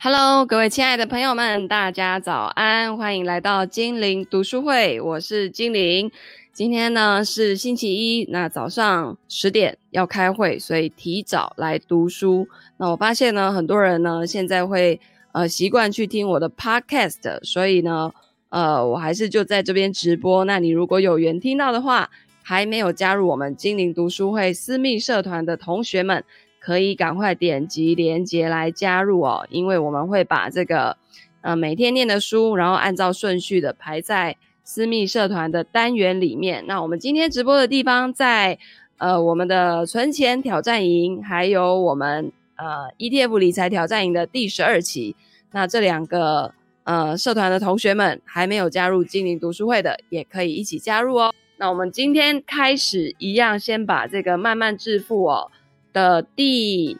[0.00, 6.08] Hello，各位亲爱的朋友们，大家早安，欢迎来到精灵读书会，我是精灵。
[6.52, 12.46] 今天呢是星期一，那早上十点要开会，所以提早来读书。
[12.76, 15.00] 那我发现呢，很多人呢现在会
[15.32, 18.12] 呃习惯去听我的 Podcast，所以呢，
[18.50, 20.44] 呃，我还是就在这边直播。
[20.44, 22.08] 那你如果有缘听到的话，
[22.44, 26.22] 还没有加入我们精灵读书会私密社团的同学们。
[26.68, 30.98] 可以赶快点击链接来加入哦，因为我们会把这个
[31.40, 36.62] 呃每天念的书，然后按照顺序的排在私密社团的单元里面。
[36.66, 38.58] 那我们今天直播的地方在
[38.98, 45.16] 呃我们的存钱挑战营，还有我们呃 ETF 理财挑战营的第十二期。
[45.52, 46.52] 那这两个
[46.84, 51.32] 呃社团的同学们还没有加入精灵读书会的，也可以一起加入哦。
[51.56, 55.50] 那我们今天开始一样，先把这个慢慢致富哦。
[55.98, 56.96] 的第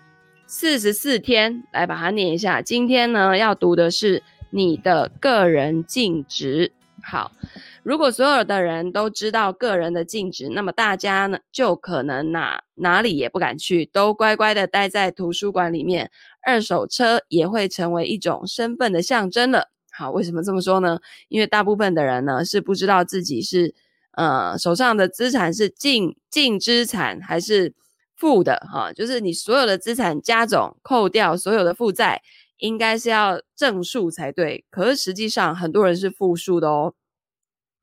[0.48, 2.60] 四十四天，来把它念一下。
[2.60, 6.72] 今天呢，要读的是你的个人净值。
[7.00, 7.30] 好，
[7.84, 16.10] 如果所有的人都知道个人的净值，那么大家呢，就可能哪哪里也不敢去，都乖乖的待在图书馆里面。
[16.44, 19.68] 二手车也会成为一种身份的象征了。
[19.92, 20.98] 好，为什么这么说呢？
[21.28, 23.76] 因为大部分的人呢，是不知道自己是
[24.16, 27.74] 呃手上的资产是净净资产还是。
[28.18, 32.20] 负的哈，就是你所有的资产加总扣掉所有的负债，
[32.58, 34.64] 应该是要正数才对。
[34.70, 36.94] 可是实际上很多人是负数的哦。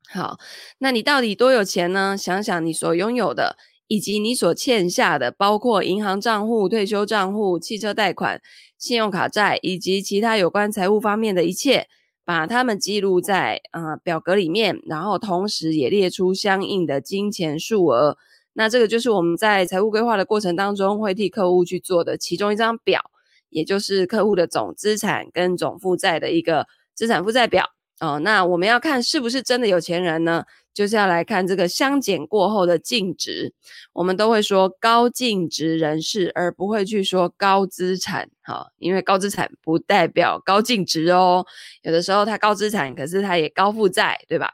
[0.08, 0.38] 好，
[0.78, 2.16] 那你到底多有钱呢？
[2.16, 3.56] 想想你所拥有的，
[3.88, 8.40] 以及你所欠下的，包括银行账户、退休账户、汽车贷款、
[8.78, 11.88] 信用卡债以及其他有关财务方面的一切，
[12.24, 18.18] 把它们记录在呃表格里面，然后同时也列出相应的金钱数额。
[18.58, 23.10] 那这个就是我们在财务规划的过程当中会替客户去做的其中一张表，
[23.50, 27.66] 也就是客户的总资产跟总负债的一个资产负债表
[28.00, 28.18] 哦。
[28.20, 30.44] 那我们要看是不是真的有钱人呢？
[30.72, 33.54] 就是要来看这个相减过后的净值。
[33.92, 41.46] 我们都会说高净值人士，而不会去说高资产，哈，因为高资产不代表高净值哦。
[41.82, 44.52] 有的时候他高资产，可是他也高负债，对吧？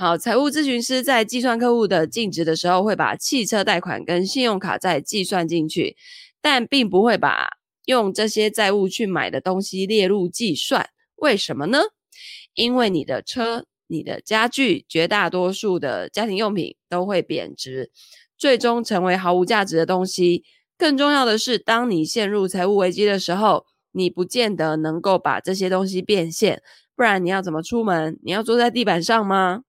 [0.00, 5.96] 好，财务咨询师在计算客户的净值的时候，会把汽车贷款跟信用卡债计算进去，
[6.40, 7.48] 但并不会把
[7.86, 10.90] 用这些债务去买的东西列入计算。
[11.16, 11.80] 为什么呢？
[12.54, 17.90] 因为你的车、你的家具、绝大多数的家庭用品都会贬值，
[18.36, 20.44] 最终成为毫无价值的东西。
[20.78, 26.62] 更重要的是，当你陷入财务危机的时候，你不见得能够把这些东西变现，
[26.94, 28.16] 不然你要怎么出门？
[28.22, 29.62] 你要坐在地板上吗？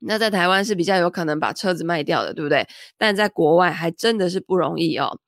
[0.00, 2.66] 那在台湾是比较有可能把车子卖掉的，对不对？
[2.98, 5.18] 但在国外还真的是不容易哦。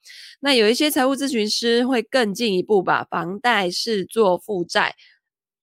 [0.41, 4.97] 那有一些财务咨询师会更进一步，把房贷视作负债，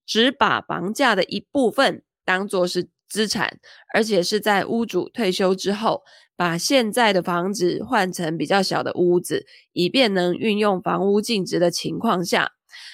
[0.06, 3.60] 只把房价的一部分当作是资产，
[3.94, 6.04] 而且是在屋主退休之后，
[6.38, 12.52] 把现在的房子换成比较小的屋子，以便能运用房屋净值的情况下，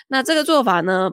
[0.08, 1.12] 那这个做法呢，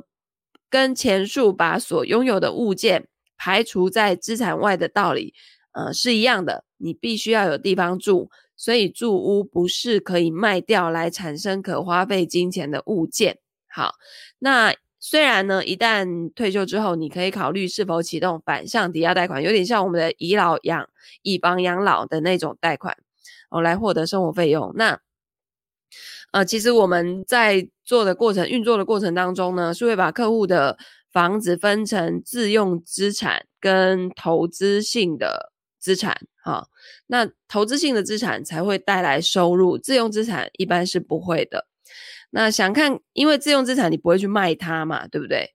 [0.70, 3.08] 跟前述把所拥有的物件
[3.44, 5.34] 排除在资产外的道理，
[5.72, 6.64] 呃，是一样的。
[6.76, 13.38] 你必须要有地方住，所以住屋不是可以卖掉来产生可花费金钱的物件。
[13.68, 13.94] 好，
[14.38, 20.88] 那虽然呢，一旦退休之后，你可以考虑是否启动反向抵押贷款，有点像我们的以老养
[21.22, 22.96] 以房养老的那种贷款，
[23.50, 24.72] 哦，来获得生活费用。
[24.76, 25.00] 那
[26.30, 30.78] 呃，其实我们在做的过程、运作的过程当中呢，是会把客户的。
[31.12, 36.68] 房子分成自用资产跟投资性的资产，哈，
[37.06, 41.66] 那投资性的资产才会带来收入，自用资产一般是不会的。
[42.30, 45.50] 那想看，因为自用资产你不会去卖它嘛，对不对？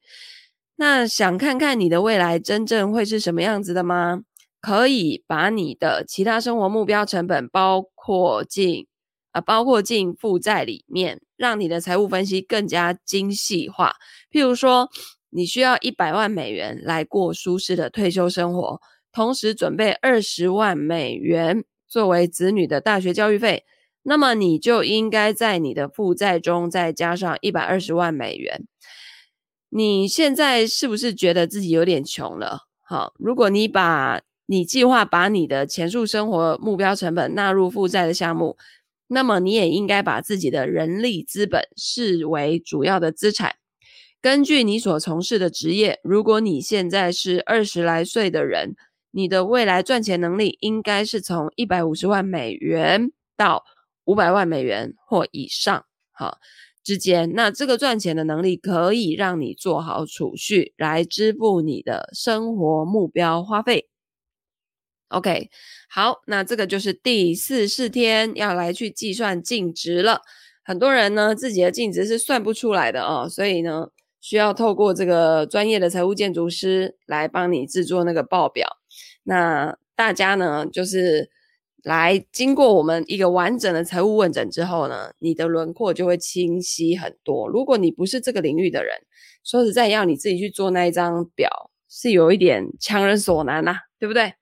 [0.75, 4.21] 那想看看你的未来真正会是什么样子的吗？
[4.61, 8.85] 可以把你的其他生活目标成本包括进
[9.31, 13.95] 啊，包括进负债里面，让你的财务分析更加精细化。
[14.31, 14.89] 譬如说。
[15.29, 18.81] 你需要一百万美元来过舒适的退休生活，
[19.11, 23.65] 同时准备二十万美元作为子女的大学教育费，
[24.03, 28.65] 那么你就应该在你的负债中再加上一百二十万美元。
[29.69, 32.67] 你现在是不是觉得自己有点穷了？
[32.81, 38.57] 好，如果你把你计划把你的前述生活目标成本纳入负债的项目，
[39.07, 43.55] 那么你也应该把自己的人力资本视为主要的资产。
[44.21, 48.75] 根据你所从事的职业，如果你现在是二十来岁的人，
[49.11, 53.63] 你的未来赚钱能力应该是从一百五十万美元到
[54.05, 55.85] 五百万美元或以上。
[56.11, 56.39] 好，
[56.83, 57.31] 之间。
[57.33, 63.87] 那这个赚钱的能力可以让你做好储蓄，来支付你的生活目标花费。
[65.09, 65.49] OK，
[65.89, 70.21] 好，那这个就是第四四天要来去计算净值了。
[70.63, 73.87] 很多人呢，自己的净值是算不出来的哦，所以呢，
[74.27, 78.67] 需要透过这个专业的财务建筑师来帮你制作那个报表。
[79.23, 81.29] 那大家呢，就是
[81.81, 87.47] 来经过我们一个完整的财务问诊之后呢，你的轮廓就会清晰很多。
[87.47, 88.93] 如果你不是这个领域的人，
[89.45, 94.33] 说实在，要你自己去做那一张表，是有一点强人所难呐、啊，对不对？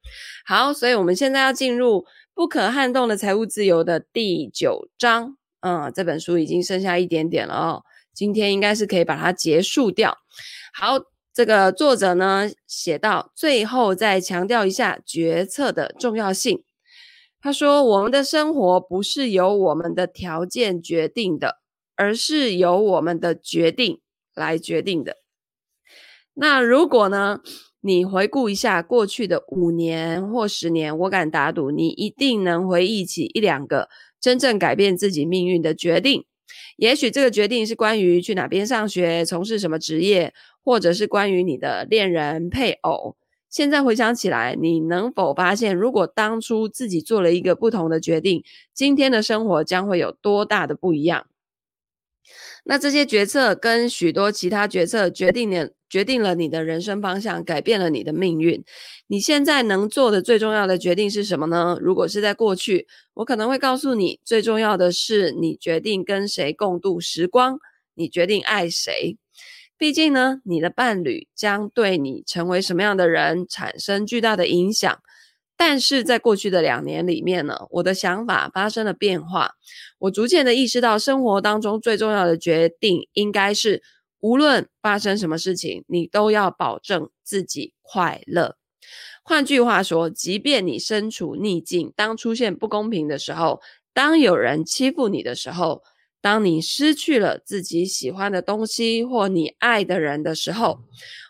[0.47, 2.03] 好，所以我们现在要进入
[2.33, 5.37] 不可撼动的财务自由的第九章。
[5.59, 7.83] 嗯，这本书已经剩下一点点了哦，
[8.15, 10.17] 今天应该是可以把它结束掉。
[10.73, 10.97] 好，
[11.33, 16.63] 这个作者呢写到最后，再强调一下决策的重要性。
[17.41, 21.59] 他说：“我们的生活不是由我们的条件决定的，
[21.95, 23.99] 而是由我们的决定
[24.33, 25.17] 来决定的。”
[26.33, 27.41] 那如果呢，
[27.81, 33.89] 你回顾一下过去的五年或十年，我敢打赌，你一定能回忆起一两个。
[34.19, 36.25] 真正改变自己命运的决定，
[36.75, 40.33] 也许这个决定是关于去哪边上学、从事什么职业，
[40.63, 43.15] 或者是关于你的恋人、配偶。
[43.49, 48.43] 现在回想起来，你能否发现，如果当初自己做了一个不同的决定，
[48.73, 51.27] 今天的生活将会有多大的不一样？
[52.65, 58.61] 那这些决策跟许多其他决策决定的决定了你的人生方向，改变了你的命运。
[59.07, 61.77] 你现在能做的最重要的决定是什么呢？
[61.79, 67.59] 如果是在过去，我可能会告诉你，最重要的是你决定跟谁共度时光，
[67.93, 69.17] 你决定爱谁。
[69.77, 74.99] 毕竟呢，你的伴侣将对你成为什么样的人产生巨大的影响。
[75.55, 79.51] 但是在过去的两年里面呢，我的想法发生了变化。
[79.99, 83.81] 我逐渐的意识到，生活当中最重要的决定应该是，
[84.25, 88.55] 无论发生什么事情，你都要保证自己快乐。
[89.23, 93.61] 换句话说，即便你身处逆境，当出现不公平的时候，
[93.93, 95.83] 当有人欺负你的时候，
[96.21, 100.79] 当你失去了自己喜欢的东西或你爱的人的时候。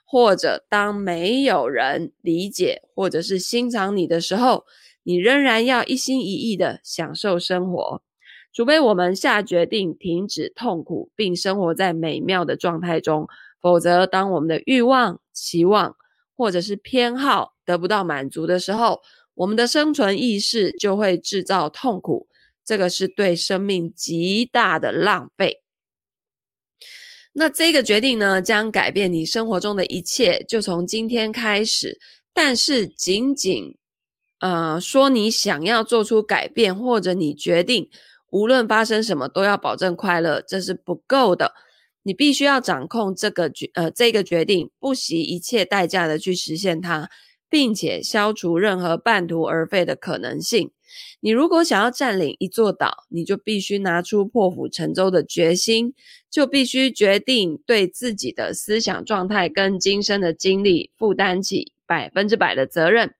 [0.07, 4.63] 或者当没有人理解或者是欣赏你的时候，
[5.03, 8.01] 你仍然要一心一意的享受生活，
[8.55, 13.27] 除非我们下决定停止痛苦，并生活在美妙的状态中，
[13.61, 15.97] 否则当我们的欲望、期望
[16.37, 19.01] 或者是偏好得不到满足的时候，
[19.33, 22.29] 我们的生存意识就会制造痛苦，
[22.63, 25.61] 这个是对生命极大的浪费。
[27.33, 31.99] 那这个决定呢，将改变你生活中的一切，就从今天开始。
[32.33, 33.75] 但是，仅仅，
[34.39, 37.89] 呃，说你想要做出改变，或者你决定
[38.35, 41.53] 无论发生什么都要保证快乐，这是不够的。
[42.03, 47.09] 你必须要掌控这个决，呃，这个决定，不惜一切代价的去实现它，
[47.49, 50.71] 并且消除任何半途而废的可能性。
[51.21, 55.93] 你如果想要占领一座岛，你就必须拿出破釜沉舟的决心，
[56.29, 63.15] 就必须决定对自己的思想状态跟今生的经历负担起百分之百的责任。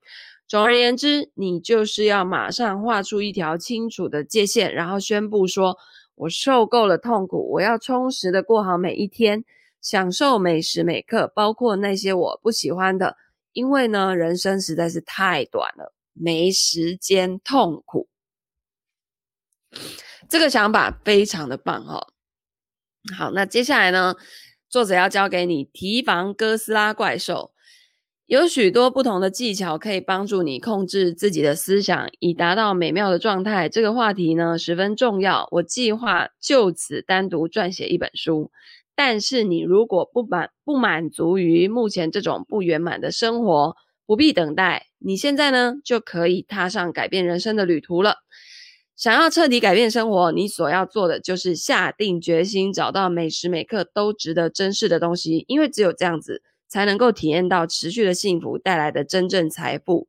[0.47, 5.77] 总而言之，你就是要马上画出一条清楚的界限，然后宣布说
[6.15, 9.43] ：“我受够了痛苦，我要充实的过好每一天，
[9.81, 13.17] 享受每时每刻，包括那些我不喜欢的，
[13.53, 18.07] 因为呢，人生实在是太短了。”没时间痛苦，
[20.29, 22.07] 这个想法非常的棒哦。
[23.17, 24.15] 好，那接下来呢，
[24.69, 27.51] 作者要教给你提防哥斯拉怪兽，
[28.27, 33.69] 有许多不同的技巧可以帮助你控制自己的思想，以达到美妙的状态。
[33.69, 38.49] 这个话题呢，十分重要，我计划就此单独撰写一本书。
[38.95, 43.75] 但是你如果不满不满足于目前这种不圆满的生活，
[44.07, 48.15] 不必等待，你现在呢就可以踏上改变人生的旅途了。
[48.95, 60.07] 想要彻底改变生活，你所要做的就是下定决心，找到每时每刻都值得珍视的东西，因为只有这样子，才能够体验到持续的幸福带来的真正财富。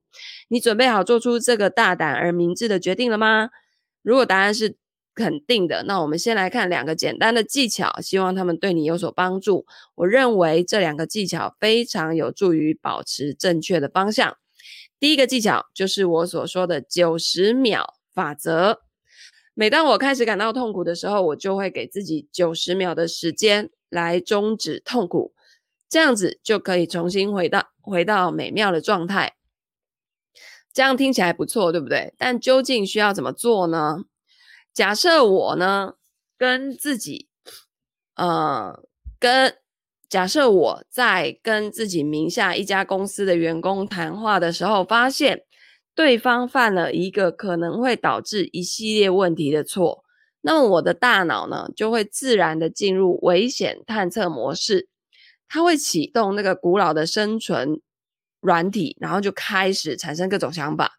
[0.48, 3.50] 你准备好做出这个大胆而明智的决定了吗？
[4.02, 4.76] 如果答案是
[5.14, 9.66] 肯定的，那我们先来看两个简单的技巧，希望他们对你有所帮助。
[9.94, 14.36] 我认为这两个技巧非常有助于保持正确的方向。
[15.00, 18.80] 第一个技巧就是我所说的九十秒法则。
[19.54, 25.32] 每当我开始感到痛苦的时候，我就会给自己九十秒的时间来终止痛苦，
[25.88, 29.34] 这样子就可以重新回到回到美妙的状态。
[30.72, 32.14] 这样听起来不错，对不对？
[32.18, 34.04] 但究竟需要怎么做呢？
[34.74, 35.94] 假设我呢，
[36.36, 37.28] 跟自己
[38.14, 38.82] 呃，
[39.18, 39.56] 跟
[40.08, 45.44] 假设我在跟自己名下一家公司的员工谈话的时候，发现
[45.94, 50.04] 对方犯了一个可能会导致一系列问题的错，
[50.42, 54.88] 那么我的大脑呢，就会自然的进入危险探测模式，
[55.48, 57.80] 它会启动那个古老的生存
[58.40, 60.92] 软体，然后就开始产生各种想法。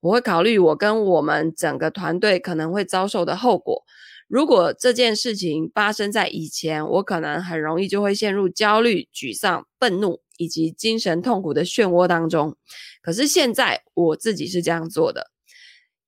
[0.00, 3.84] 我会考虑我跟我们整个团队可能会遭受的后果。
[4.28, 12.56] 如果这件事情发生在以前，我可能很容易就会陷入焦虑、沮丧、愤怒以及精神痛苦的漩涡当中。
[13.02, 15.30] 可是现在我自己是这样做的：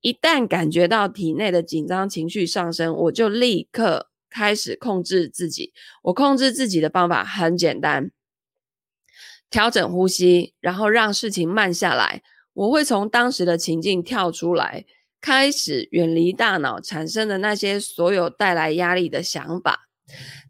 [0.01, 5.73] 一旦感觉到体内的紧张情绪上升，我就立刻开始控制自己。
[6.03, 8.11] 我控制自己的方法很简单：
[9.49, 12.21] 调整呼吸，然后让事情慢下来。
[12.53, 14.85] 我会从当时的情境跳出来。
[15.21, 19.87] 开始远离大脑产生的那些所有带来压力的想法，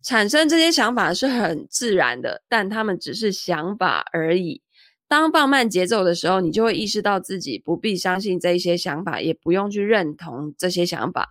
[0.04, 4.62] 产生这些想法是很自然的，但他们只是想法而已。
[5.08, 11.30] 当放慢节奏的时候，你就会意识到自己不必相信这一些想法，也不用去认同这些想法。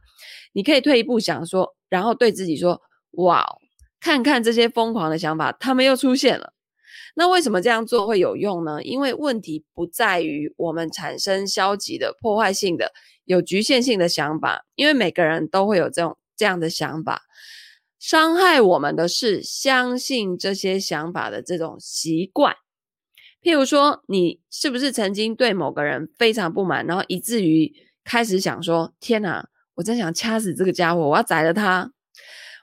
[0.54, 2.82] 你可以退一步想说，然后对自己说
[3.22, 3.46] ：“哇，
[4.00, 6.52] 看看这些疯狂的想法，他们又出现了。”
[7.14, 8.82] 那为什么这样做会有用呢？
[8.82, 12.92] 因为问题不在于我们产生消极的、破坏性的。
[13.26, 17.22] 有局限性的想法，因为每个人都会有这种这样的想法。
[17.98, 22.54] 伤害我们的是相信这些想法的这种习惯。
[23.40, 27.72] 譬如说，你是不是曾经对某个人非常不满，然后以至于
[28.04, 31.92] 开始想说：“天哪，我真想掐死这个家伙，我要宰了他。”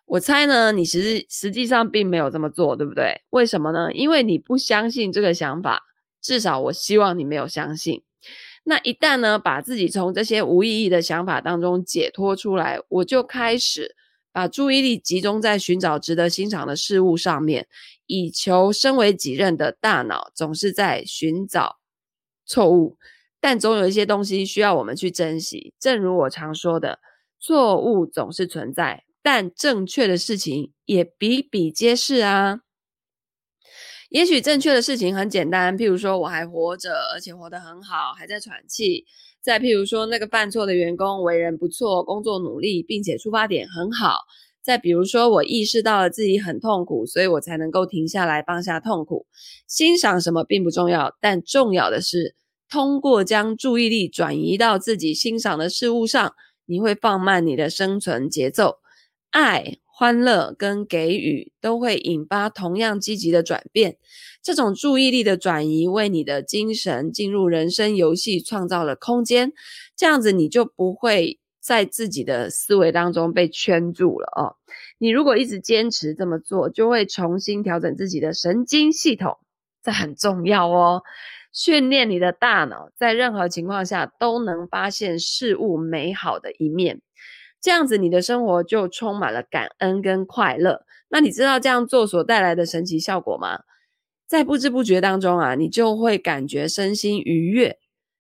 [0.06, 3.22] 我猜呢，你实实际上并没有这么做，对不对？
[3.30, 3.94] 为什么呢？
[3.94, 5.84] 因为你不相信这个想法。
[6.22, 8.04] 至少我希望你没有相信。
[8.64, 13.96] 那一旦呢，把自己从这些无意义的想法当中解脱出来，我就开始
[14.32, 17.68] 把注意力集中在寻找值得欣赏的事物上面，
[18.06, 21.78] 以求身为己任的大脑总是在寻找
[22.46, 22.98] 错误，
[23.42, 25.74] 但总有一些东西需要我们去珍惜。
[25.80, 27.00] 正如我常说的，
[27.40, 32.62] 错误总是存在，但正确的事情也比比皆是啊。
[34.10, 39.06] 也许正确的事情很简单，譬如说我还活着，而且活得很好，还在喘气。
[39.42, 44.18] 再譬如说那个犯错的员工为人不错，工作努力，并且出发点很好。
[44.62, 49.26] 再比如说我意识到了自己很痛苦，所以我才能够停下来放下痛苦。
[49.66, 52.36] 欣赏什么并不重要，但重要的是
[52.72, 56.34] 通过将注意力转移到自己欣赏的事物上，
[56.66, 58.80] 你会放慢你的生存节奏。
[59.30, 59.78] 爱。
[59.94, 63.98] 欢乐跟给予都会引发同样积极的转变。
[64.42, 69.54] 这种注意力的转移，为你的精神进入人生游戏创造了空间。
[69.96, 74.56] 这样子，你就不会在自己的思维当中被圈住了哦。
[74.98, 79.38] 你如果一直坚持这么做，就会重新调整自己的神经系统，
[79.84, 81.04] 这很重要哦。
[81.52, 87.02] 训练你的大脑，在任何情况下都能发现事物美好的一面。
[87.60, 90.84] 这样子，你的生活就充满了感恩跟快乐。
[91.10, 93.60] 那你知道这样做所带来的神奇效果吗？
[94.28, 97.78] 在不知不觉当中啊，你就会感觉身心愉悦，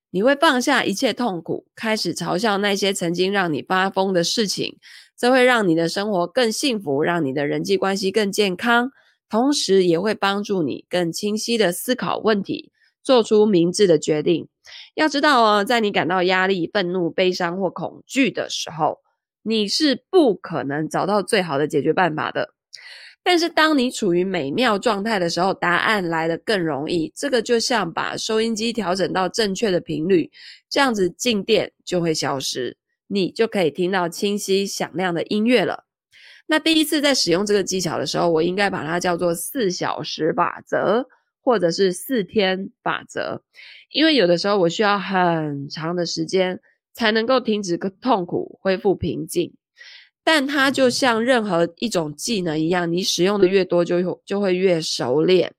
[0.09, 4.77] 你会放下一切痛苦，开始嘲笑那些曾经让你发疯的事情。
[5.17, 8.91] 这会让你的生活更幸福，让你的人际关系更健康，
[9.29, 12.71] 同时也会帮助你更清晰地思考问题，
[13.03, 14.47] 做出明智的决定。
[14.95, 18.99] 要知道哦，在你感到压力、愤怒、悲伤或恐惧的时候，
[19.43, 22.53] 你是不可能找到最好的解决办法的，
[23.23, 27.11] 但是当你处于美妙状态的时候，答案来得更容易。
[27.15, 30.31] 这个就像把收音机调整到正确的频率，
[30.69, 32.77] 这样子静电就会消失，
[33.07, 35.85] 你就可以听到清晰响亮的音乐了。
[36.47, 41.07] 那第一次在使用这个技巧的时候，我应该把它叫做四小时法则，
[41.41, 43.41] 或者是四天法则，
[43.89, 46.61] 因为有的时候我需要很长的时间。
[46.93, 49.53] 才能够停止痛苦，恢复平静。
[50.25, 55.55] 但它就像任何一种技能一样，你使用的越多，就就会越熟练。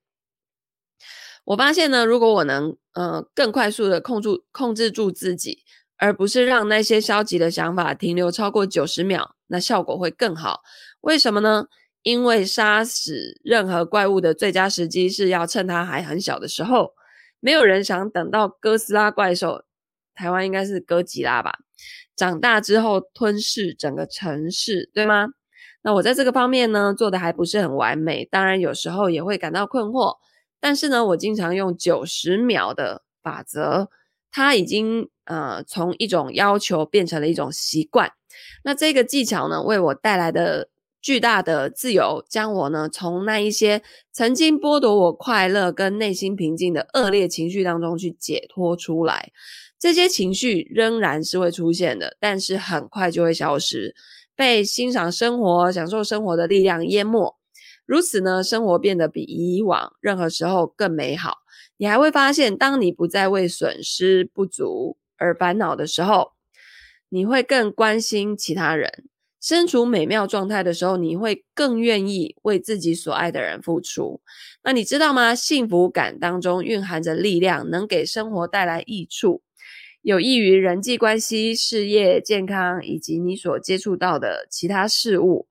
[1.45, 5.63] 我发现呢，如果我能呃更快速的控住控制住自己，
[5.97, 10.61] 而不是让那些消极的想法停留超过九十秒，那效果会更好。
[11.01, 11.65] 为什么呢？
[12.03, 16.93] 因为杀死任何怪物的最佳时机是要趁它还很小的时候。
[17.39, 19.63] 没有人想等到哥斯拉怪兽。
[20.15, 21.57] 台湾应该是哥吉拉吧，
[22.15, 25.29] 长大之后吞噬整个城市，对吗？
[25.81, 30.17] 那我在这个方面呢，做的还不是很完美，当然有时候也会感到困惑。
[30.59, 33.89] 但是呢，我经常用九十秒的法则，
[34.31, 38.11] 它已经呃从一种要求变成了一种习惯。
[38.63, 40.69] 那这个技巧呢，为我带来的
[41.03, 43.83] 巨大的自由，将我呢从那一些
[44.13, 49.31] 曾经剥夺我快乐跟内心平静的恶劣情绪当中去解脱出来。
[49.77, 53.93] 这些情绪仍然是会出现的，但是很快就会消失，
[54.33, 57.35] 被欣赏生活、享受生活的力量淹没。
[57.85, 61.39] 如此呢，生活变得比以往任何时候更美好。
[61.75, 66.31] 你还会发现，当你不再为损失不足而烦恼的时候，
[67.09, 68.89] 你会更关心其他人。
[69.43, 74.21] 身处美妙状态的时候，你会更愿意为自己所爱的人付出。
[74.63, 75.35] 那你知道吗？
[75.35, 79.41] 幸福感当中蕴含着力量，能给生活带来益处，
[80.01, 85.47] 有益于人际关系、事业、健康以及你所接触到的其他事物。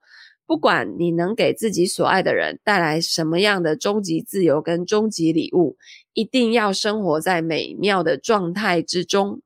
[0.46, 5.76] 不管你能给自己所爱的人带来什么样的终极自由跟终极礼物，
[6.14, 9.42] 一定要生活在美妙的状态之中。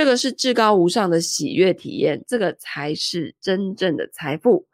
[0.00, 4.66] 这个是至高无上的喜悦体验，这个才是真正的财富。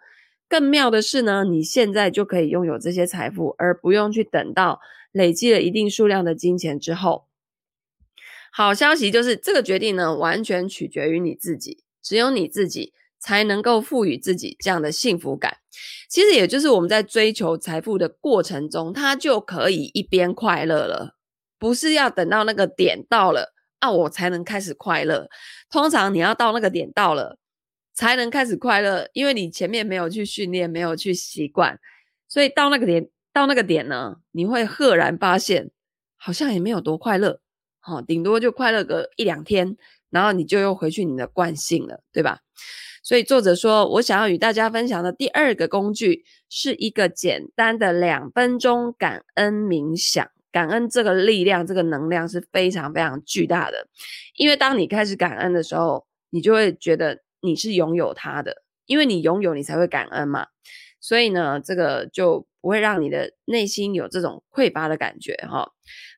[0.49, 4.79] 更妙的是呢，你现在就可以拥有这些财富，而不用去等到
[5.11, 7.27] 累积了一定数量的金钱之后。
[8.53, 12.93] 好消息就是，这个决定呢，完全取决于你自己，只有你自己。
[13.19, 15.57] 才能够赋予自己这样的幸福感。
[16.09, 21.17] 其实也就是我们在追求财富的过程中，它就可以一边快乐了，
[21.59, 25.29] 不是要等到那个点到了啊，我才能开始快乐。
[25.71, 27.39] 通常你要到那个点到了，
[27.95, 31.79] 才能开始快乐，因为你前面没有去训练，没有去习惯，
[32.29, 35.71] 所以到那个点，到那个点呢，你会赫然发现，
[36.17, 37.41] 好像也没有多快乐，
[37.81, 39.77] 好，顶多就快乐个一两天，
[40.11, 42.41] 然后你就又回去你的惯性了，对吧？
[43.03, 50.29] 所以作者说，我想要与大家分享的第二个工具，是一个简单的两分钟感恩冥想。
[50.57, 53.87] 感恩这个力量，这个能量是非常非常巨大的。
[54.37, 60.47] 因为当你开始感恩的时候，你就会觉得你是拥有它的，因为你拥有，你才会感恩嘛。
[60.99, 65.73] 所以呢，这个就不会让你的内心有这种匮乏的感觉哈。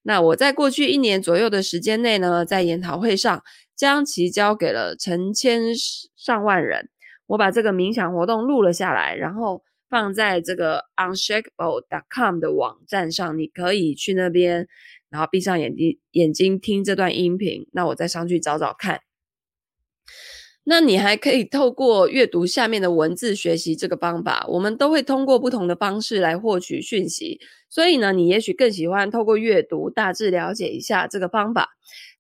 [0.05, 3.43] 那我在过去一年左右的时间内呢，在研讨会上。
[3.79, 5.73] 将其交给了成千
[6.17, 6.89] 上万人。
[7.27, 13.39] 我把这个冥想活动录了下来，然后放在这个 Unshakable.com 的网站上。
[13.39, 14.69] 你可以去那边，
[15.11, 17.67] 然后闭上眼睛，眼睛听这段音频。
[17.73, 19.01] 那我再上去找找看。
[20.65, 24.45] 那你还可以透过阅读下面的文字学习这个方法。
[24.49, 31.71] 我们都会通过不同的方式来获取讯息，所以呢，你也许更喜欢透过阅读，大致了解一下这个方法。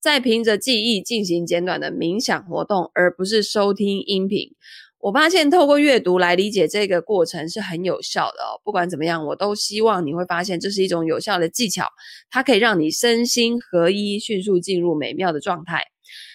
[0.00, 4.54] 再凭着记忆进行简短的冥想活动，而不是收听音频。
[5.00, 8.61] 我发现透过阅读来理解这个过程是很有效的哦。
[8.64, 11.88] 不管怎么样，我都希望你会发现这是一种有效的技巧，
[12.30, 15.84] 它可以让你身心合一，迅速进入美妙的状态。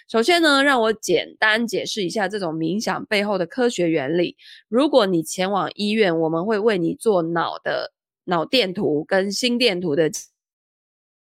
[0.08, 4.38] 首先呢，让我简单解释一下这种冥想背后的科学原理。
[4.70, 7.92] 如果你前往医院，我们会为你做脑的
[8.26, 10.12] 脑电图跟心电图的。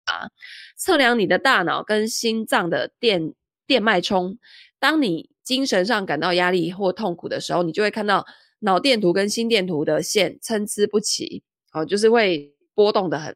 [0.04, 0.30] 啊，
[0.74, 3.34] 测量你的大脑跟心脏的电
[3.66, 4.38] 电脉冲。
[4.78, 8.26] 当你精神上感到压力或痛苦的时候，你就会看到
[8.58, 13.34] 脑电图跟心电图的线参差不齐，哦，就是会波动的很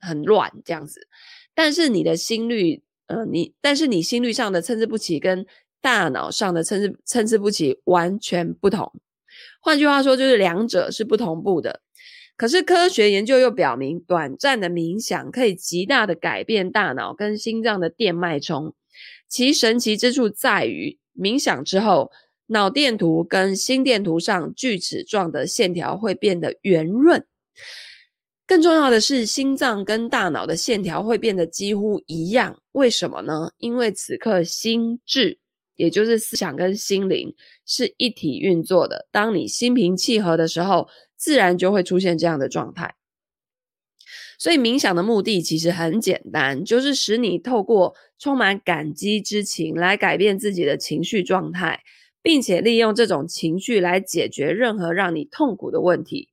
[0.00, 1.06] 很乱这样子。
[1.54, 5.44] 但是你的心率，呃，你但是你心率上的参差不齐跟
[5.82, 8.90] 大脑上的参差参差不齐完全不同。
[9.60, 11.82] 换句话说，就是两者是不同步的。
[12.38, 18.74] 可是科学研究又表明，短暂的冥想可以极大的改变大脑跟心脏的电脉冲。
[19.28, 22.10] 其神奇之处在于，冥想之后，
[22.46, 27.24] 脑电图跟心电图上锯齿状的线条会变得圆润。
[28.46, 32.60] 更重要的是，心脏跟大脑的线条会变得几乎一样。
[32.72, 33.52] 为什么呢？
[33.58, 35.38] 因为此刻心智，
[35.76, 37.32] 也就是思想跟心灵
[37.64, 39.06] 是一体运作的。
[39.12, 42.92] 当你心平气和的时候，自然就会出现这样的状态，
[44.40, 51.80] 所以冥想的目的其实很简单，就是使你透过充满感激之情来改变自己的情绪状态，
[52.22, 56.30] 并且利用这种情绪来解决任何让你痛苦的问题。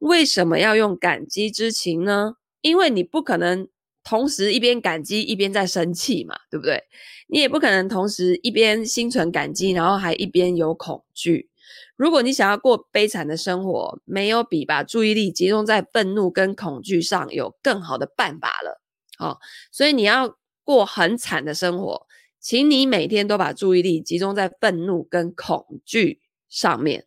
[0.00, 2.34] 为什么要用感激之情呢？
[2.60, 3.68] 因为你不可能
[4.02, 6.82] 同时一边感激一边在生气嘛，对不对？
[7.28, 11.48] 你也不可能同时一边心存感激，然后还一边有恐惧。
[11.96, 18.80] 如果你想要过悲惨的生活，没有比把注意力集中在愤怒跟恐惧上有更好的办法了。
[19.18, 19.38] 哦，
[19.70, 22.06] 所以你要过很惨的生活，
[22.40, 27.06] 请你每天都把注意力集中在愤怒跟恐惧上面。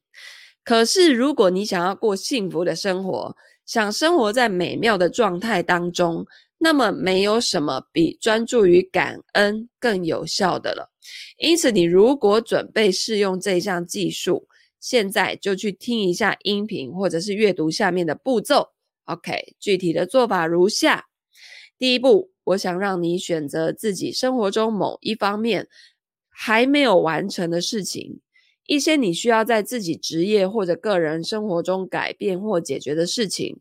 [0.63, 6.25] 可是，如果你想要过幸福的生活，想生活在美妙的状态当中，
[6.57, 10.89] 那么没有什么比专注于感恩更有效的了。
[11.37, 14.47] 因此，你如果准备试用这项技术，
[14.79, 18.69] 现在就去听一下音频，或者是阅读下面的步骤。
[19.05, 21.05] OK，具体的做法如下：
[21.77, 25.67] 第一步，我想让你选择自己生活中某一方面
[26.29, 28.19] 还没有完成的事情，
[28.65, 33.59] 一些你需要在自己职业或者个人生活中改变或解决的事情。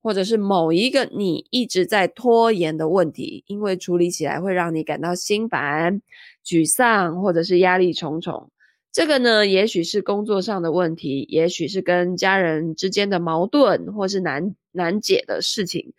[0.00, 6.00] 或者是某一个你一直在拖延的问题，因为处理起来会让你感到心烦、
[6.48, 8.50] 沮丧，或者是压力重重。
[8.90, 15.92] 这个呢，也许是工作上的问题，也许是跟家人之间的矛盾，或是难难解的事情。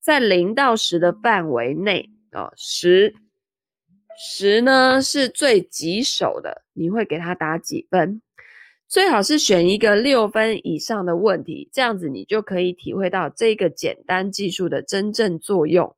[0.00, 3.16] 在零到十的范围内啊，十
[4.16, 8.22] 十呢是最棘手的，你会给他打几分？
[8.86, 15.95] 最好是选一个六分以上的问题，这样子你就可以体会到这个简单技术的真正作用。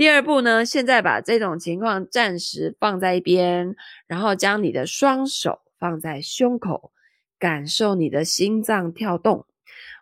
[0.00, 6.90] 第二步呢，现在把这种情况暂时放在一边，然后将你的双手放在胸口，
[7.38, 9.44] 感受你的心脏跳动。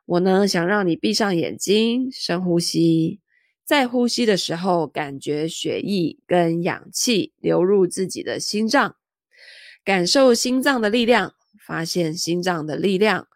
[0.06, 3.18] 我呢，想让你闭上眼睛，深呼吸，
[3.64, 8.94] 在呼吸的时候，感觉血液跟氧气流入自己的心脏，
[9.84, 11.34] 感受心脏的力量。
[11.66, 13.26] 发现心脏的力量，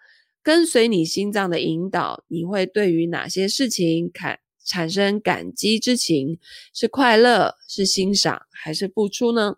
[0.45, 6.39] 跟随你心脏的引导，你会对于哪些事情感产生感激之情？
[6.73, 9.57] 是快乐，是欣赏，还是付出呢？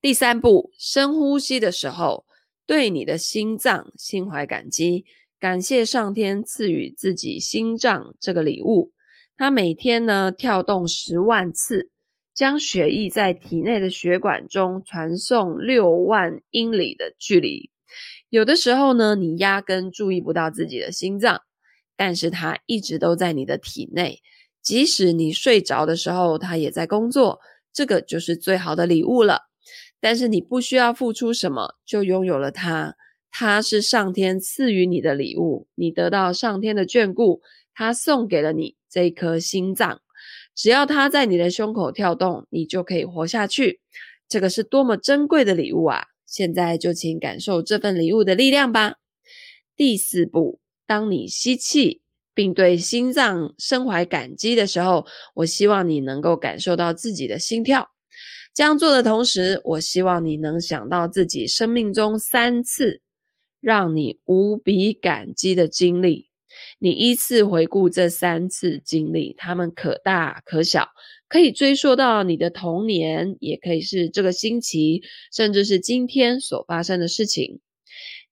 [0.00, 2.26] 第三步，深呼吸的时候，
[2.66, 5.04] 对你的心脏心怀感激，
[5.38, 8.92] 感谢上天赐予自己心脏这个礼物。
[9.36, 11.90] 它每天呢跳动十万次。
[12.34, 17.70] 将血液在体内的血管中传送六万英里的距离。
[18.28, 21.42] 有的时候呢，你压根注意不到自己的心脏，
[21.96, 24.20] 但是它一直都在你的体内。
[24.62, 27.40] 即使你睡着的时候，它也在工作。
[27.72, 29.42] 这个就是最好的礼物了。
[30.00, 32.94] 但是你不需要付出什么，就拥有了它。
[33.30, 37.42] 它是上天赐予你的礼物，你得到上天的眷顾，
[37.74, 40.00] 它送给了你这一颗心脏。
[40.54, 43.80] 只要它在你的胸口跳动，你就可以活下去。
[44.28, 46.04] 这个是多么珍贵的礼物啊！
[46.26, 48.94] 现在就请感受这份礼物的力量吧。
[49.76, 52.02] 第四步，当你吸气
[52.34, 57.88] 并对心脏深怀感激的时候，我希望你能够感受到自己的心跳。
[58.52, 63.00] 这样做的同时，我希望你能想到自己生命中三次
[63.60, 66.28] 让你无比感激的经历。
[66.78, 70.88] 你依次回顾这三次经历，它们可大可小，
[71.28, 77.60] 可以追溯到你的童年，也可以是这个星期，甚至是今天所发生的事情。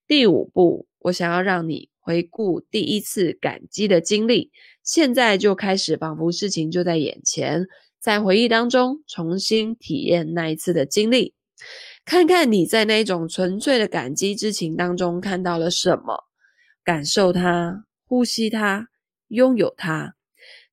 [0.07, 4.51] 第五步，我想要让你回顾第一次感激的经历，
[4.83, 7.67] 现在就开始，仿佛事情就在眼前，
[7.99, 11.33] 在回忆当中重新体验那一次的经历，
[12.05, 16.25] 看看你在那种纯粹的感激之情当中看到了什么，
[16.85, 17.87] 感受它。
[18.05, 18.89] 呼吸它，
[19.29, 20.17] 拥有它，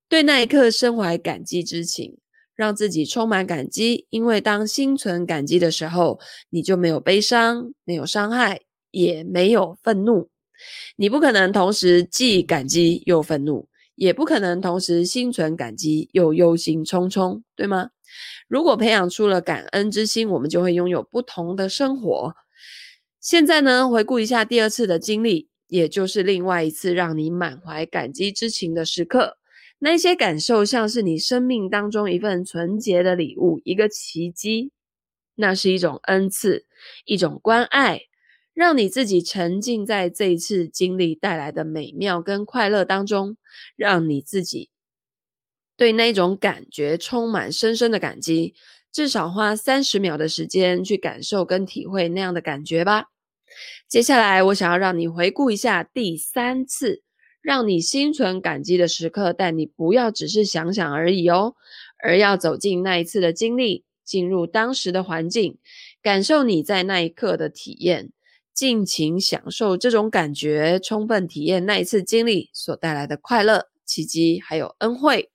[0.09, 2.17] 对那一刻深怀感激之情，
[2.53, 4.07] 让自己充满感激。
[4.09, 8.59] 因为当心存感激的时候，你就没有悲伤，没有伤害，
[8.91, 10.29] 也没有愤怒。
[10.95, 17.89] 你不可能同时既感激又愤怒，也不可能同时心存感激又忧心忡忡，对吗？
[18.47, 22.33] 如果培养出了感恩之心，我们就会拥有不同的生活。
[23.19, 25.49] 现在呢，回顾一下第二次的经历。
[25.69, 29.37] 也就是另外一次让你满怀感激之情的时刻，
[29.77, 34.71] 那些感受像是你生命当中一份纯洁的礼物，一个奇迹。
[35.35, 36.65] 那是一种恩赐，
[37.05, 38.01] 一种关爱，
[38.53, 43.37] 让你自己沉浸在这一次经历带来的美妙跟快乐当中，
[43.75, 44.69] 让你自己
[45.77, 48.53] 对那种感觉充满深深的感激。
[48.91, 53.05] 至少花三十秒的时间去感受跟体会那样的感觉吧。
[53.87, 57.03] 接下来，我想要让你回顾一下第三次
[57.39, 61.55] 让你心存感激的时刻，但你不要只是想想而已哦，
[62.03, 65.59] 而要走进那一次的经历，进入当时的环境，
[66.01, 68.11] 感受你在那一刻的体验，
[68.59, 75.29] 尽情享受这种感觉，充分体验那一次经历所带来的快乐、奇迹还有恩惠。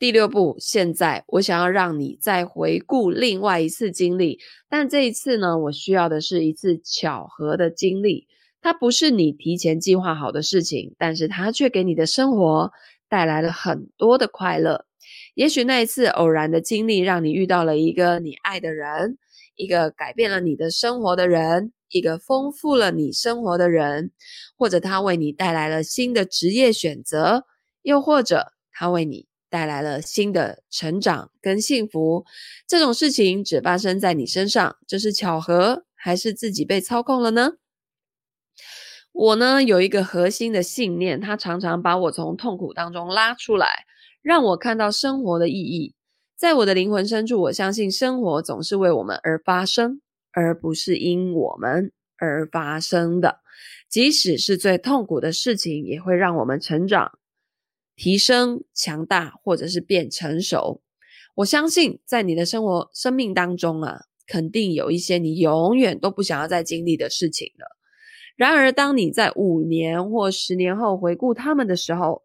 [0.00, 8.26] 第六步，现在我想要让你再回顾另外一次经历，但这一次呢，我需要的是一次巧合的经历。
[8.60, 12.72] 它不是你提前计划好的事情，但是它却给你的生活
[13.08, 14.86] 带来了很多的快乐。
[15.36, 19.18] 也许那一次偶然的经历，让你遇到了一个你爱的人，
[19.54, 24.10] 一个改变了你的生活的人，一个丰富了你生活的人，
[24.58, 27.46] 或者他为你带来了新的职业选择，
[27.82, 29.26] 又或者他为你。
[29.50, 32.24] 带来了新的成长跟幸福，
[32.66, 37.52] 这种事情只发生在你身上，这是巧合还是自己被操控了呢？
[39.12, 43.84] 我呢，有一个核心的信念，它常常把我从痛苦当中拉出来，
[44.22, 45.94] 让我看到生活的意义。
[46.36, 50.00] 在我的灵魂深处，我相信生活总是为我们而发生，
[50.34, 53.40] 而不是因我们而发生的。
[53.88, 57.18] 即使是最痛苦的事情，也会让我们成长、
[57.94, 60.82] 提升、强大，或者是变成熟。
[61.36, 67.66] 我相信，在你的生活、生命当中啊，肯定有一些你永远都不想要再经历的事情了。
[68.36, 72.22] 然而，当你在五年或十年后回顾他们的时候，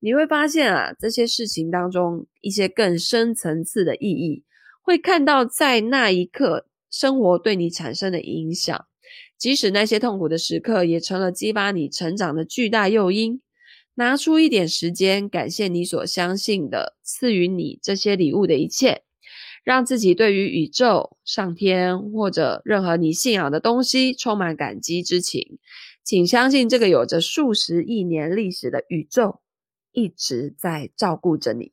[0.00, 4.44] 你会发现啊，这些事情当中一些更深层次的意义，
[4.82, 8.86] 会看到在那一刻生活对你产生的影响。
[9.38, 13.40] 即使那些痛苦的时刻，也成了激发你成长的巨大诱因。
[13.94, 19.02] 拿出一点时间，感谢你所相信的赐予你这些礼物的一切。
[19.62, 25.58] 让自己对于宇宙、上天或者任何你信仰的东西充满感激之情，
[26.02, 29.40] 请相信这个有着数十亿年历史的宇宙
[29.92, 31.72] 一直在照顾着你，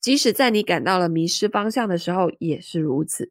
[0.00, 3.30] 即使在你感到了迷失方向的时候也是如此。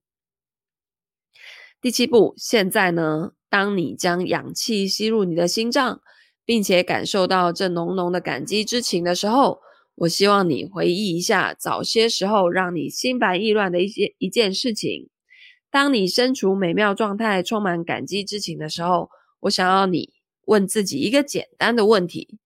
[1.83, 5.99] 第七步，现在呢，当你将氧气吸入你的心脏，
[6.45, 9.59] 并且感受到这浓浓的感激之情的时候。
[9.95, 15.09] 我希望你回忆一下早些时候让你心烦意乱的一些一件事情。
[15.69, 19.09] 当你身处美妙状态、充满感激之情的时候，
[19.41, 20.13] 我想要你
[20.45, 22.39] 问自己一个简单的问题：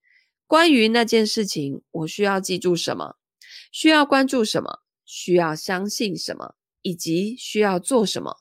[0.47, 3.17] 关于那件事情，我需要记住什么？
[3.71, 4.79] 需要关注什么？
[5.05, 6.55] 需要相信什么？
[6.81, 8.37] 以及需要做什么？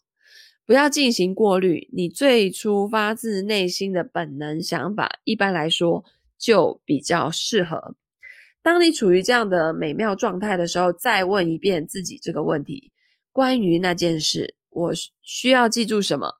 [0.66, 6.04] 不要进行过滤，你最初发自内心的本能想法，一般来说
[6.36, 7.94] 就比较适合。
[8.62, 12.90] 当你处于这样的美妙状态的时候，再问一遍自己这个问题：
[13.30, 16.34] 关于那件事，我需要记住什么？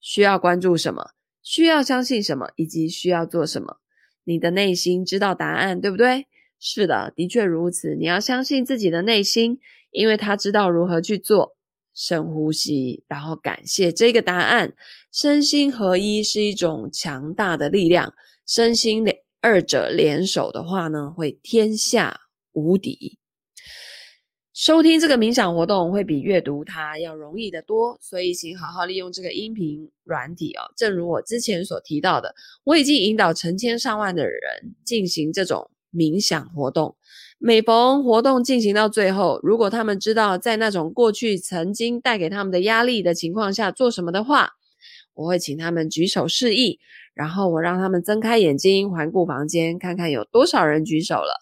[0.00, 1.10] 需要关注什么？
[1.42, 2.50] 需要相信什么？
[2.54, 3.78] 以及需要做什么？
[4.22, 6.28] 你的内心知道答案，对不对？
[6.60, 7.96] 是的，的确如此。
[7.96, 9.58] 你要相信自己的内心，
[9.90, 11.56] 因为他知道如何去做。
[11.94, 14.74] 深呼吸，然后感谢这个答案。
[15.10, 18.14] 身心合一是一种强大的力量，
[18.46, 19.14] 身心的。
[19.44, 22.20] 二者联手的话呢，会天下
[22.52, 23.18] 无敌。
[24.54, 30.62] 收听这个冥想活动会比阅读它要容易得多，所以请好好利用这个音频软体哦。
[30.76, 34.40] 正如我之前所提到的，我已经引导成千上万的人
[34.84, 36.94] 进行这种冥想活动。
[37.44, 44.52] 每逢活动进行到最后，如果他们知道在那种过去曾经带给他们的压力的情况下做什么的话，
[45.14, 46.78] 我会请他们举手示意。
[47.14, 51.40] 然后我让他们睁开眼睛，环顾房间，看看有多少人举手了。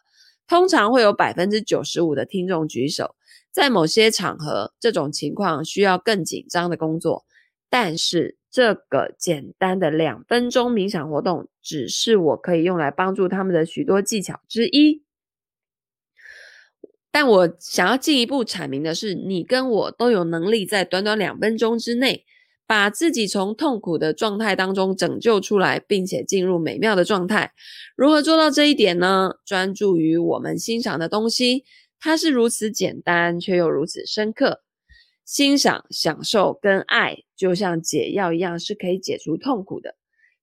[0.48, 3.14] 通常会有百分之九十五的听众举手。
[3.52, 7.26] 在某些场合，这种情况需要更紧张的工作。
[7.68, 15.02] 但是这个简单的两分钟冥想活动，只是我可以用来帮助他们的许多技巧之一。
[17.12, 22.24] 但我想要进一步阐明的是，你跟我都有能力在短短两分钟之内。
[22.66, 27.52] 把自己从痛苦的状态当中拯救出来，并且进入美妙的状态。
[27.96, 29.32] 如何做到这一点呢？
[29.44, 31.64] 专注于我们欣赏的东西，
[31.98, 34.60] 它是如此简单，却又如此深刻。
[35.24, 39.96] 欣赏、享受跟爱，就像解药一样，是可以解除痛苦的。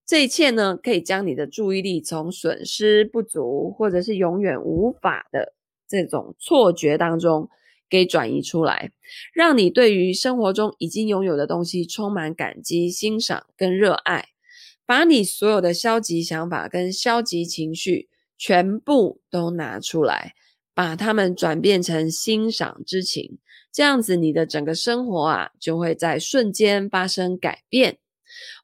[0.05, 5.53] 这一切呢，可以将你的注意力从损失、不足，或者是永远无法的
[5.87, 7.49] 这种错觉当中。
[7.89, 8.91] 给转移出来，
[9.33, 14.25] 让你对于生活中已经拥有的东西充满感激、欣赏跟热爱，
[14.85, 20.33] 把你所有的消极想法跟消极情绪全部都拿出来，
[20.73, 23.37] 把它们转变成欣赏之情，
[23.71, 27.99] 这样子你的整个生活啊就会在瞬间发生改变。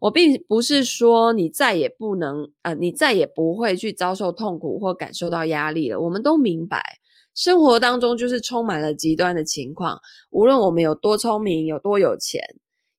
[0.01, 6.99] 我并不是说你再也不能，呃，你再也不会去遭受痛苦或感受到压力了，我们都明白。
[7.35, 12.41] 生活当中就是充满了极端的情况，无论我们有多聪明，有多有钱，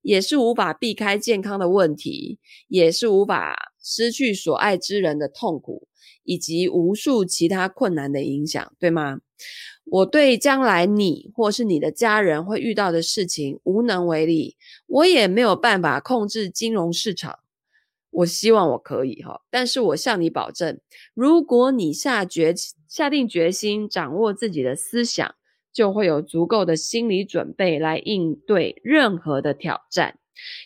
[0.03, 5.87] 也是无法避开健康的问题，也是无法失去所爱之人的痛苦，
[6.25, 9.21] 以及无数其他困难的影响，对吗？
[9.85, 17.39] 我对将来你或是你的家人会遇到的事情无能为力，我也没有办法控制金融市场。
[18.15, 20.81] 我希望我可以哈，但是我向你保证，
[21.15, 22.55] 如果你下决
[22.89, 25.35] 下定决心掌握自己的思想，
[25.73, 30.19] 就会有足够的心理准备来应对任何的挑战。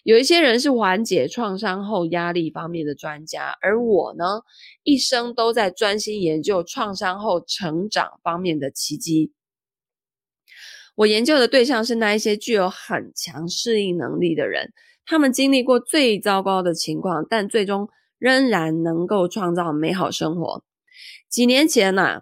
[0.03, 4.43] 有一些人是缓解创伤后压力方面的专家，而我呢，
[4.83, 9.33] 一生都在专心研究创伤后成长方面的奇迹。
[10.97, 14.73] 我研究的对象是那一些具有很强适应能力的人。
[15.11, 20.63] 他们经历过最糟糕的情况，但最终仍然能够创造美好生活。
[21.31, 22.21] 几年前呐、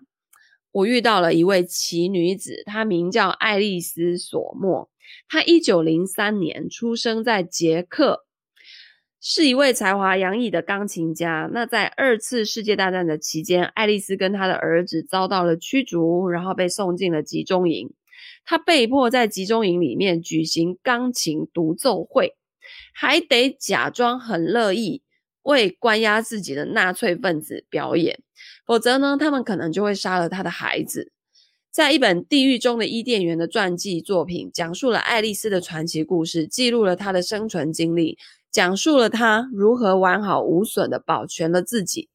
[0.70, 4.88] 我遇到了一位奇女子，她名叫爱丽丝·索莫。
[5.28, 8.24] 她一九零三年出生在捷克，
[9.20, 11.50] 是一位才华洋溢的钢琴家。
[11.52, 17.92] 那在二次世界大战的期间，爱丽丝跟她的儿子遭到了驱逐，然后被送进了集中营。
[18.44, 22.36] 她被迫在集中营里面举行钢琴独奏会，
[22.94, 25.02] 还得假装很乐意
[25.42, 28.18] 为关押自己的纳粹分子表演，
[28.66, 31.12] 否则呢，他们可能就会杀了他的孩子。
[31.70, 38.16] 在一本《地狱中的伊甸园》的传记作品，讲述了爱丽丝的传奇故事，记录了她的生存经历，
[38.50, 42.08] 讲述了她如何完好无损地保全了自己。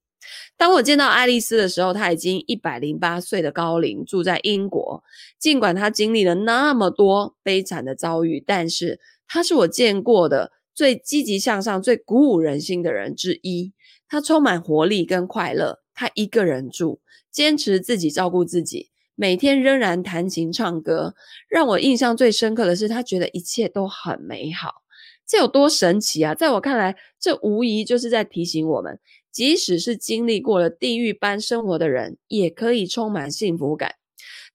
[0.57, 5.03] 当我见到爱丽丝的时候，她已经一百零八岁的高龄，住在英国。
[5.39, 13.73] 尽管她经历了那么多悲惨的遭遇，但是她是我见过的最积极向上、最鼓舞人心的人之一。
[14.07, 15.79] 她充满活力跟快乐。
[15.93, 16.99] 她一个人住，
[17.31, 18.89] 坚持自己照顾自己。
[19.15, 21.13] 每天仍然弹琴唱歌，
[21.47, 24.81] 让我印象最深刻的是，她觉得一切都很美好。
[25.27, 26.33] 这有多神奇啊！
[26.33, 28.99] 在我看来，这无疑就是在提醒我们，
[29.31, 33.95] 即使是经历过了地狱般生活的人，也可以充满幸福感。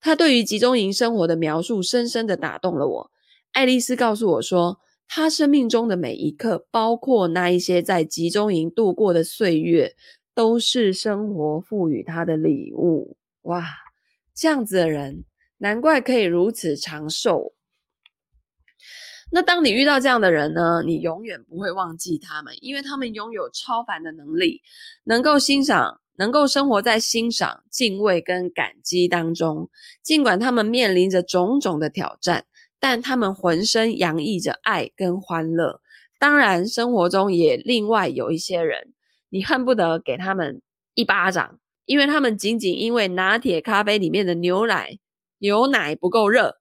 [0.01, 3.11] 他对于集中营生活的描述，深深的打动了我。
[3.53, 9.97] 爱丽丝告诉我说，她生命中的每一刻，包括那一些在集中营度过的岁月，
[10.35, 13.17] 都是生活赋予她的礼物。
[13.43, 13.65] 哇！
[14.35, 15.25] 这样子的人，
[15.59, 17.55] 难怪可以如此长寿。
[19.31, 20.83] 那当你遇到这样的人呢？
[20.85, 24.62] 你永远不会忘记他们，因为他们拥有超凡的能力，
[25.05, 29.69] 能够欣赏，能够生活在欣赏、敬畏跟感激当中。
[30.03, 32.47] 尽管他们面临着种种的挑战，
[32.79, 35.81] 但他们浑身洋溢着爱跟欢乐。
[36.19, 38.95] 当然，生活中也另外有一些人，
[39.29, 40.62] 你恨不得给他们
[40.95, 41.59] 一巴掌。
[41.85, 44.99] 因为他们仅仅因为拿铁咖啡里面的牛奶
[45.39, 46.57] 牛奶不够热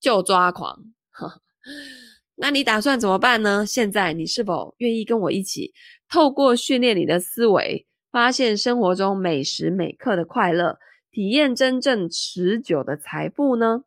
[0.00, 0.84] 就抓狂，
[2.42, 3.66] 那你打算怎么办呢？
[3.66, 5.74] 现在你是否愿意跟我一起
[6.08, 10.78] 透过训练你的思维，发现生活中每时每刻的快乐，
[11.10, 13.82] 体验真正持久的财富呢？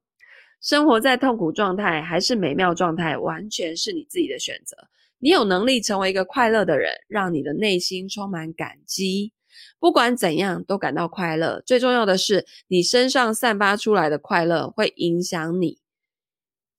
[0.62, 4.78] 生活在痛苦状态还是美妙状态，完全是你自己的选择。
[5.18, 9.34] 你有能力成为一个快乐的人，让你的内心充满感激。
[9.80, 11.60] 不管怎样，都感到快乐。
[11.66, 15.80] 最重要的是，你身上散发出来的快乐会影响你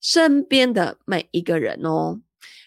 [0.04, 2.20] 身边的每一个人哦。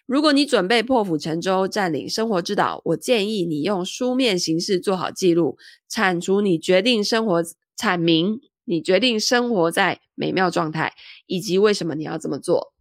[0.08, 7.44] 如果你准备破釜沉舟，占领生活之岛，我建议你用书面形式做好记录，铲除你决定生活，
[7.78, 10.96] 阐明你决定生活在美妙状态，
[11.28, 12.74] 以及为什么你要这么做。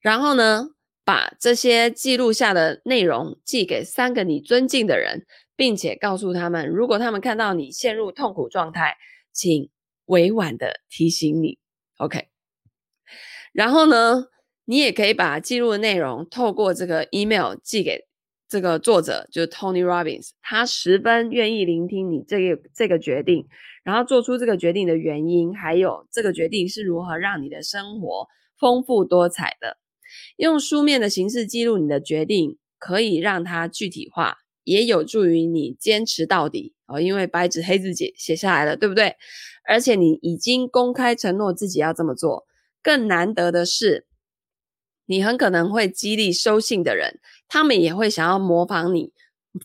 [0.00, 0.70] 然后呢，
[1.04, 5.24] 把这些记录下的内容寄给三个你尊敬的人。
[5.56, 8.96] 并且告诉他们，如果他们看到你陷入痛苦状态，
[9.30, 9.68] 请
[10.06, 11.58] 委婉的提醒你
[11.98, 12.29] ，OK。
[13.52, 14.26] 然后呢，
[14.64, 18.06] 你也可以把记录的内容透过这个 email 寄给
[18.48, 23.46] 这个作者，就是 Tony Robbins，他十分愿意聆听你这个这个决定，
[23.84, 28.26] 然后做出这个决定的原因，还有这个决定是如何让你的生活
[28.58, 29.78] 丰富多彩的。
[30.36, 34.38] 用书面的形式记录你的决定，可以让它具体化。
[34.64, 39.16] 也有助于你坚持到底哦，因为白纸黑字写写下来了，对不对？
[39.66, 42.46] 而且你已经公开承诺自己要这么做。
[42.82, 44.06] 更难得的是，
[45.06, 49.12] 你很可能会激励收信的人，他们也会想要模仿你、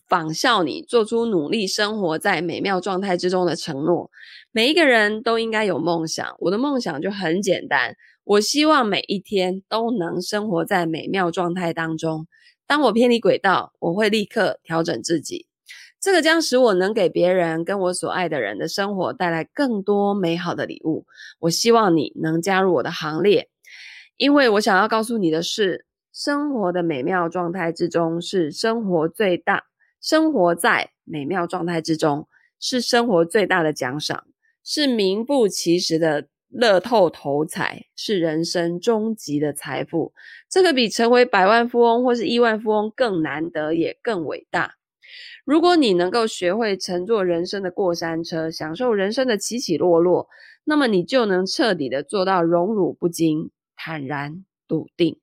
[0.08, 4.10] 仿效你，做出努力生活在美妙状态之中的承诺。
[4.50, 12.26] 每一个人都应该有梦想，我的梦想就很简单，我希望每一天都能生活在美妙状态当中。
[12.66, 15.45] 当我偏离轨道，我会立刻调整自己。
[16.06, 21.04] 这个将使我能给别人跟我所爱的人的生活带来更多美好的礼物。
[21.40, 23.48] 我希望你能加入我的行列，
[24.16, 29.64] 因为我想要告诉你的是，生活的美妙状态之中是生活最大，
[30.00, 32.28] 生活在美妙状态之中
[32.60, 34.28] 是生活最大的奖赏，
[34.62, 36.28] 是名副其实的。
[36.48, 40.14] 乐透头彩是人生终极的财富，
[40.48, 44.76] 这个比成为百万富翁或是亿万富翁更难得，也更伟大。
[45.44, 50.28] 如果你能够学会乘坐人生的过山车，享受人生的起起落落，
[50.64, 55.18] 那么你就能彻底的做到荣辱不惊、坦然笃定。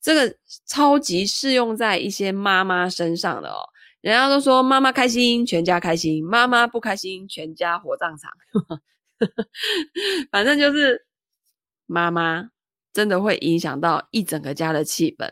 [0.00, 3.68] 这个超级适用在一些妈妈身上的哦。
[4.00, 8.30] 人家都说妈妈开心，全家开心；妈妈不开心，全家火葬场。
[10.32, 11.04] 反正就是
[11.84, 12.48] 妈妈
[12.94, 15.30] 真的会影响到一整个家的气氛。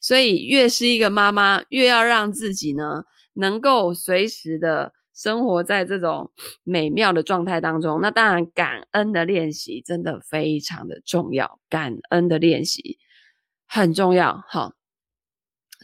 [0.00, 3.02] 所以，越是一个妈妈，越要让自己呢，
[3.34, 6.32] 能够随时的生活在这种
[6.62, 8.00] 美妙的状态当中。
[8.00, 12.98] 那当然，感恩的练习真的非常的重要，感恩的练习
[13.66, 14.42] 很重要。
[14.48, 14.72] 好，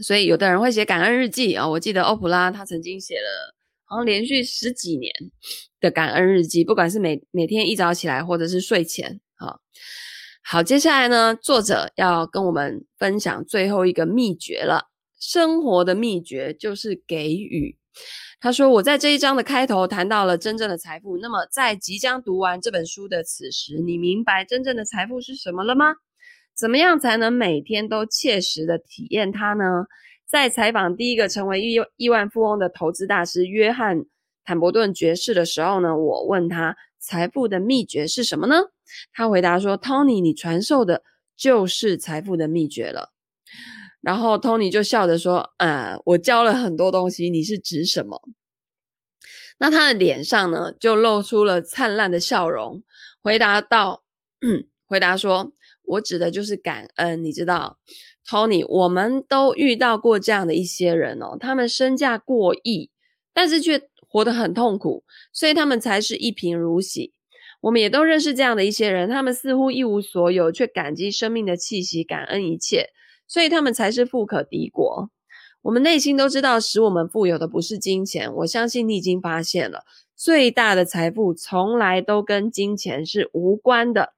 [0.02, 1.70] 所以有的人会写感恩日记啊、哦。
[1.70, 3.54] 我记得欧普拉他曾经写了。
[3.88, 5.12] 然后连续十几年
[5.80, 9.60] 的感恩日记，不管是每每天一早起来，或者是睡前，好，
[10.44, 14.90] 好，接下来呢，作者要跟我们分享最后一个秘诀了。
[15.20, 17.76] 生活的秘诀就是给予。
[18.40, 21.18] 他说：“我在这一章的开头谈到了真正的财富。
[21.18, 25.94] 那么，在即将读完这本书的此时，你明白真正的财富是什么了吗？
[26.56, 29.84] 怎么样才能每天都切实的体验它呢？”
[30.26, 34.04] 在采访第一个成为亿亿万富翁的投资大师约翰
[34.44, 38.62] 坦伯顿爵士的时候呢，我问他财富的秘诀是什么呢？
[39.12, 41.02] 他回答说：“Tony，你传授的
[41.36, 43.10] 就是财富的秘诀了。”
[44.00, 48.22] 然后 Tony 就笑着说：“呃，我教了很多东西，你是指什么？”
[49.58, 52.82] 那他的脸上呢，就露出了灿烂的笑容，
[53.20, 54.04] 回答道
[54.88, 55.52] ：“回答说，
[55.84, 57.78] 我指的就是感恩，你知道。”
[58.26, 62.90] Tony，我们都遇到过这样的一些人哦，他们身价过亿，
[63.34, 67.12] 但是却活得很痛苦，所以他们才是一贫如洗。
[67.62, 72.90] 我们也都认识这样的一些人，他们似乎一无所有，却感激生命的气息，感恩一切，
[73.30, 75.08] 所以他们才是富可敌国。
[75.62, 78.34] 我们内心都知道，使我们富有的不是金钱。
[78.34, 79.84] 我相信你已经发现了，
[80.16, 84.14] 最大的财富从来都跟金钱是无关的，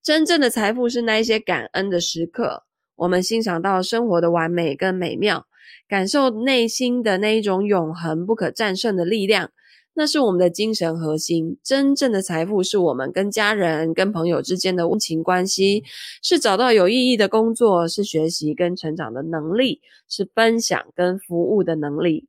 [0.00, 2.62] 真正的财富是那一些感恩的时刻。
[2.94, 5.46] 我们欣赏到生活的完美跟美妙，
[5.88, 9.50] 感受内心的那一种永恒不可战胜的力量，
[9.94, 11.58] 那是我们的精神核心。
[11.62, 15.84] 真正的财富是我们跟家人、跟朋友之间的温情关系，
[16.22, 22.26] 是找到有意义的工作，是学习跟成长的能力，是分享跟服务的能力。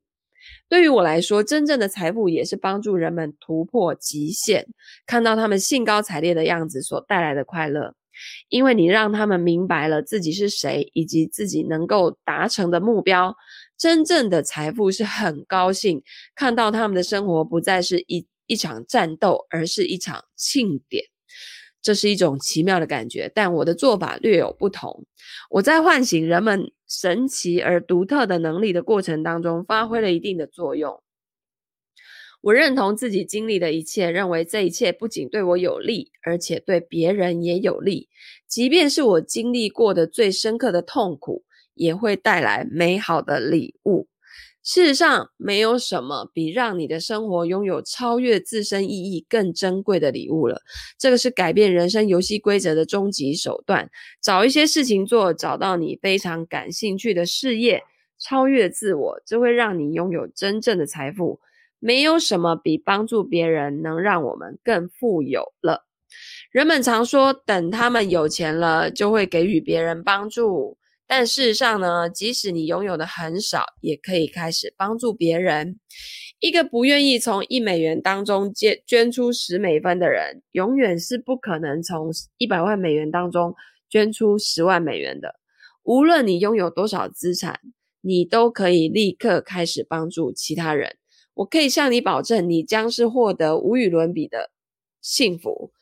[0.68, 4.66] 对于我来说，真正的财富也是帮助人们突破极限，
[5.06, 7.94] 看到他们兴高采烈的样子所带来的快乐。
[8.48, 13.34] 因为你让他们明白了自己是谁，以及自己能够达成的目标。
[13.76, 16.02] 真正的财富是很高兴
[16.34, 21.04] 看到他们的生活不再是一一场战斗，而是一场庆典。
[21.82, 25.04] 这是一种奇妙的感觉，但我的做法略有不同。
[25.50, 31.02] 我在唤醒人们神奇而独特的能力的过程当中，发挥了一定的作用。
[32.40, 38.08] 我认同自己经历的一切，认为这一切不仅对我有利，而且对别人也有利。
[38.46, 41.44] 即便是我经历过的最深刻的痛苦，
[41.74, 44.08] 也会带来美好的礼物。
[44.62, 50.62] 事实上，没有什么比让你的生活拥有超越自身意义更珍贵的礼物了。
[50.98, 53.90] 这个是改变人生游戏规则的终极手段。
[54.22, 57.82] 找一些事情做，找到你非常感兴趣的事业，
[58.18, 61.40] 超越自我，这会让你拥有真正的财富。
[61.78, 65.84] 没有什么比帮助别人能让我们更富有了。
[66.50, 70.78] 人们常说，等他们有钱了，就会给予别人帮助。
[71.06, 75.78] 但事实上呢，即使你拥有的很少，也可以开始帮助别人。
[76.40, 83.54] 一个不愿意从一美元当中捐捐出十美分的人，永远是不可能从一百万美元当中
[83.88, 85.36] 捐出十万美元的。
[85.82, 87.60] 无论你拥有多少资产，
[88.00, 90.96] 你都可以立刻开始帮助其他人。
[91.34, 94.50] 我可以向你保证，你将是获得无与伦比的
[95.02, 95.73] 幸福。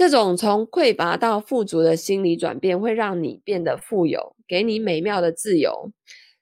[0.00, 5.92] 这种从匮乏到富足的心理转变，会让你变得富有，给你美妙的自由。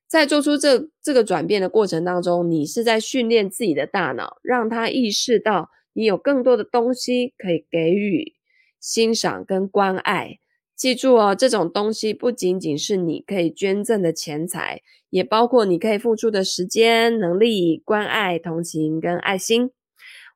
[0.07, 8.35] 在做出这这个转变的过程当中，你是在训练自己的大脑，让他意识到你有更多的东西可以给予、
[8.79, 10.39] 欣赏跟关爱。
[10.77, 19.73] 记住哦，这种东西不仅仅是你可以捐赠的钱财，也包括你可以付出的时间、能力、关爱、同情跟爱心。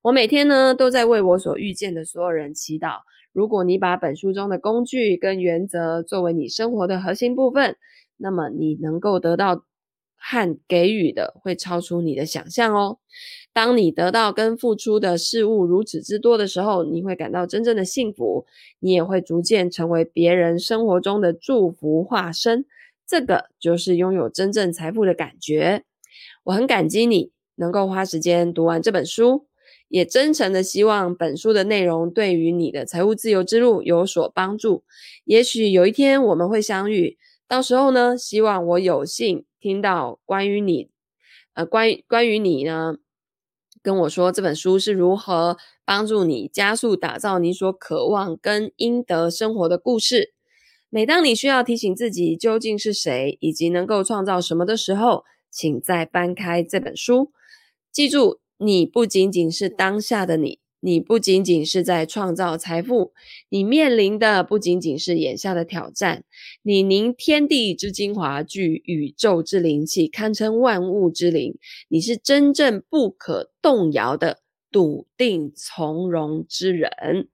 [0.03, 3.03] 我每天呢都在为我所遇见的所有人祈祷。
[3.33, 7.77] 如果你把本书中的工具跟原则作为你生活的核心部分，
[8.17, 9.65] 那么你能够得到
[10.17, 12.99] 和给予的会超出你的想象哦。
[13.53, 18.47] 当你得到跟付出的事物如此之多的时候，你会感到真正的幸福，
[18.79, 22.65] 你也会逐渐成为别人生活中的祝福化身。
[23.07, 25.85] 这个就是拥有真正财富的感觉。
[26.45, 29.47] 我很感激你能够花时间读完这本书。
[29.93, 34.85] 也真诚的希望本书的内容对于你的财务自由之路有所帮助。
[35.27, 40.89] 也许有一天我们会相遇，到时候呢，希望我有幸听到关于你，
[41.53, 42.95] 呃，关于关于你呢，
[43.83, 50.33] 跟我说这本书是如何帮助你加速打造你所渴望跟应得生活的故事。
[50.89, 57.31] 每当你需要提醒自己究竟是谁，以及能够创造什么的时候，请再翻开这本书。
[57.91, 60.61] 记住，你不仅仅是当下的你。
[60.85, 63.13] 你不仅仅是在创造财富，
[63.51, 66.25] 你面临的不仅仅是眼下的挑战。
[66.65, 71.57] 你凝天地之精华，聚宇宙之灵气，堪称万物之灵。
[71.87, 74.41] 你是真正不可动摇的
[74.73, 77.29] 笃定从容之人。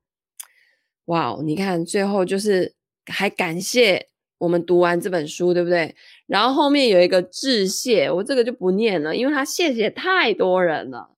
[1.06, 2.74] 哇，你看最后就是
[3.06, 5.96] 还感谢我们读完这本书，对不对？
[6.26, 11.14] 然后后面有一个致谢，我这个就不念了，因为他谢谢太多人了。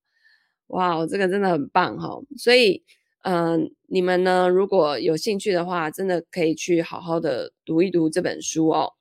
[0.71, 2.25] 哇，这个真的很棒哈、哦！
[2.37, 2.83] 所以，
[3.23, 8.93] 嗯、你们呢，如果有兴趣的话，真的可以去好好的读一读这本书哦。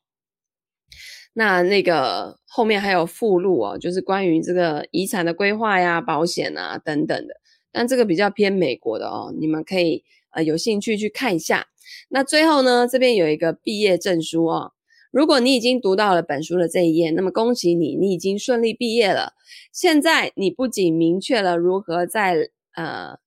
[1.33, 7.35] 那那个后面还有附录哦，就是关于这个遗产的规划呀、保险啊等等的。
[7.71, 11.67] 但这个比较偏美国的哦，你们可以呃有兴趣去看一下。
[12.09, 14.73] 那最后呢，这边有一个毕业证书哦。
[15.11, 19.33] 如果你已经读到了本书的这一页，那么恭喜你，你已经顺利毕业了。
[19.73, 23.17] 现在你不仅明确了如何在呃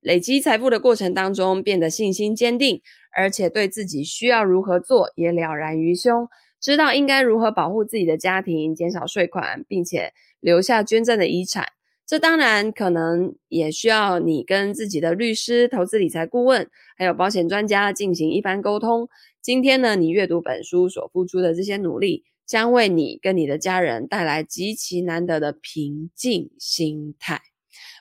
[0.00, 2.80] 累积财富的过程当中变得信心坚定，
[3.16, 6.28] 而且对自己需要如何做也了然于胸，
[6.60, 11.66] 知道应该如何保护自己的家庭，减少税款，并且留下捐赠的遗产。
[12.04, 19.08] 这当然可能也需要你跟自己的律师、投资理财顾问，还有保险专家进行一番沟通。
[19.42, 27.42] 今天呢，你阅读本书所付出的这些努力，将为你跟你的家人带来极其难得的平静心态。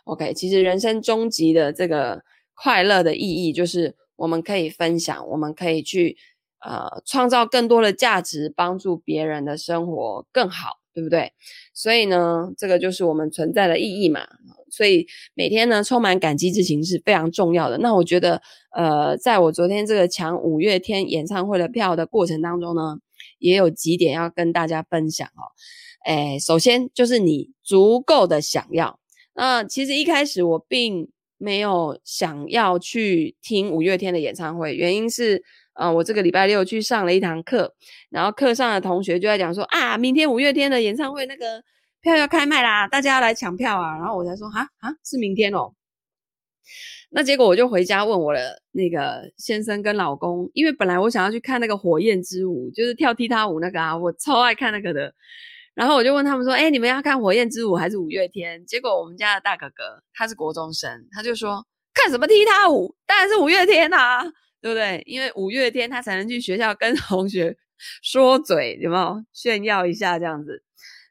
[0.04, 2.22] OK，其实人生终极的这个
[2.54, 6.16] 快乐的意义，就是我们可以分享，我们可以去
[6.64, 10.81] 呃创造更多的价值，帮助别人的生活更好。
[10.94, 11.32] 对不对？
[11.74, 14.28] 所以呢，这个就是我们存在的意义嘛。
[14.70, 17.78] 所以每天呢，充满感激之情是非常重要的。
[17.80, 18.42] 那我觉得，
[18.74, 22.98] 呃，在我昨天这个抢五月天演唱会的票的过程当中呢，
[23.40, 25.52] 也有几点要跟大家分享哦。
[26.06, 29.00] 诶，首先就是你足够的想要。
[29.34, 35.44] 那其实一开始我并没有想要去听五月天的演唱会，原因是。
[35.74, 37.74] 啊、我这个礼拜六去上了一堂课，
[38.10, 41.64] 然后课上的同学就在讲说啊，明天五月天的演唱会那个
[42.02, 43.98] 票要开卖啦，大家要来抢票啊。
[43.98, 45.74] 然后我才说啊啊，是明天哦。
[47.10, 55.14] 那结果我就回家问我的那个先生跟老公，因为本来我想要去看那个火焰之舞，就是跳踢踏舞那个啊，我超爱看那个的。
[55.74, 58.66] 然后我就问他们说，哎，你们要看火焰之舞还是五月天？
[58.66, 64.24] 结果我们家的大哥哥他是国中生，他就说看什么踢踏舞，当然是五月天啊。
[64.62, 65.02] 对不对？
[65.06, 67.58] 因为五月天他才能去学校跟 同学
[68.04, 70.64] 说嘴，有没有炫耀一下这样子？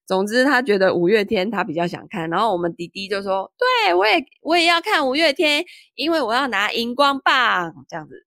[0.07, 3.53] 总之他觉得五月天他比较想看，然后我们弟弟就说
[3.87, 8.27] ：“对，我也我也要看五月天，因为我要拿荧光棒这样子。”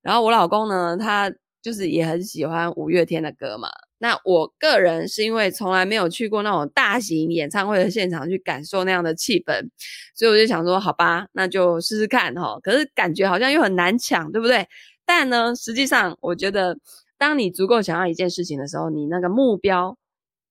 [0.00, 3.68] 然后我老公呢，他就是也很喜欢五月天的歌嘛。
[4.00, 9.68] 那我个人是因为从来没有去过那种大型演唱会的现场去感受那样的气氛，
[10.14, 12.60] 所以我就想说，好吧，那就试试看齁。
[12.60, 14.68] 可是感觉好像又很难抢，对不对？
[15.04, 16.78] 但呢，实际上我觉得，
[17.18, 19.98] 当你足够想要一件事情的时候，你那个目标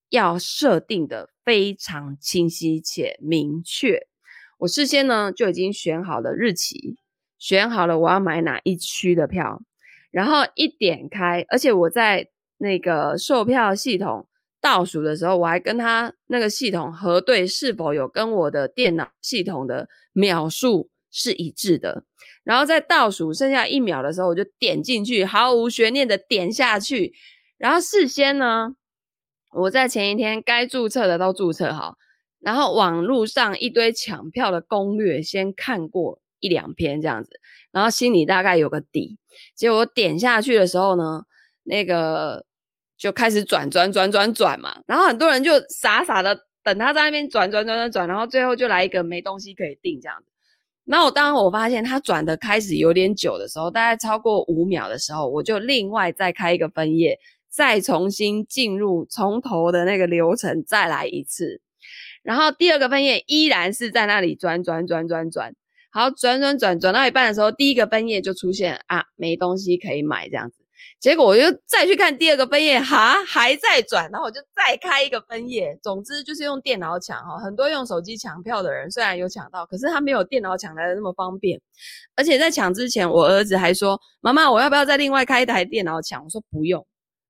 [0.10, 4.08] 要设定的非常清晰且明确。
[4.58, 6.98] 我事先呢就已经选好了日期，
[7.38, 9.62] 选好了我要买哪一区的票，
[10.12, 12.28] 然后一点开，而且我在。
[12.58, 14.28] 那个售票系统
[14.60, 22.04] 倒数的时候，我还跟他那个系统核对是否有跟我的电脑系统的秒数是一致的。
[22.44, 27.14] 然后在倒数剩下一秒的时候，我就点进去，毫无悬念的点下去。
[27.58, 28.76] 然后事先呢，
[29.52, 31.96] 我在前一天该注册的都注册好，
[32.40, 37.40] 然后网络上一堆抢票的攻略先看过一两篇这样子，
[37.72, 39.20] 然后心里大概有个底。
[39.56, 41.26] 结果点下去的时候呢，
[41.64, 42.47] 那个。
[42.98, 50.26] 就开始转转转转转嘛，然后很多人就傻傻的等他在那边转转转转转，然后最后就来一个没东西可以订这样子。
[50.86, 57.20] 然后当我发现他转的开始有点久的时候，大概超过五秒的时候，我就另外再开一个分页，
[57.50, 61.62] 再重新进入从头的那个流程再来一次。
[62.24, 65.54] 然后第二个分页依然是在那里转转转转转，
[65.92, 70.64] 好，转转转转到一半的时候，第一个分页就出现啊，没东西可以买这样子。
[71.00, 75.78] 结果我就再去看第二个分页，哈，还在转，然后我就再开一个分页。
[75.84, 81.62] 总之就是用电脑抢哈，很多用手机抢票的人虽然有抢到，可是他没有电脑抢来的那么方便。
[82.16, 86.86] 而且在抢之前，我儿子还说：“妈妈，我要不要再另外开一台电脑抢？”我说：“不用，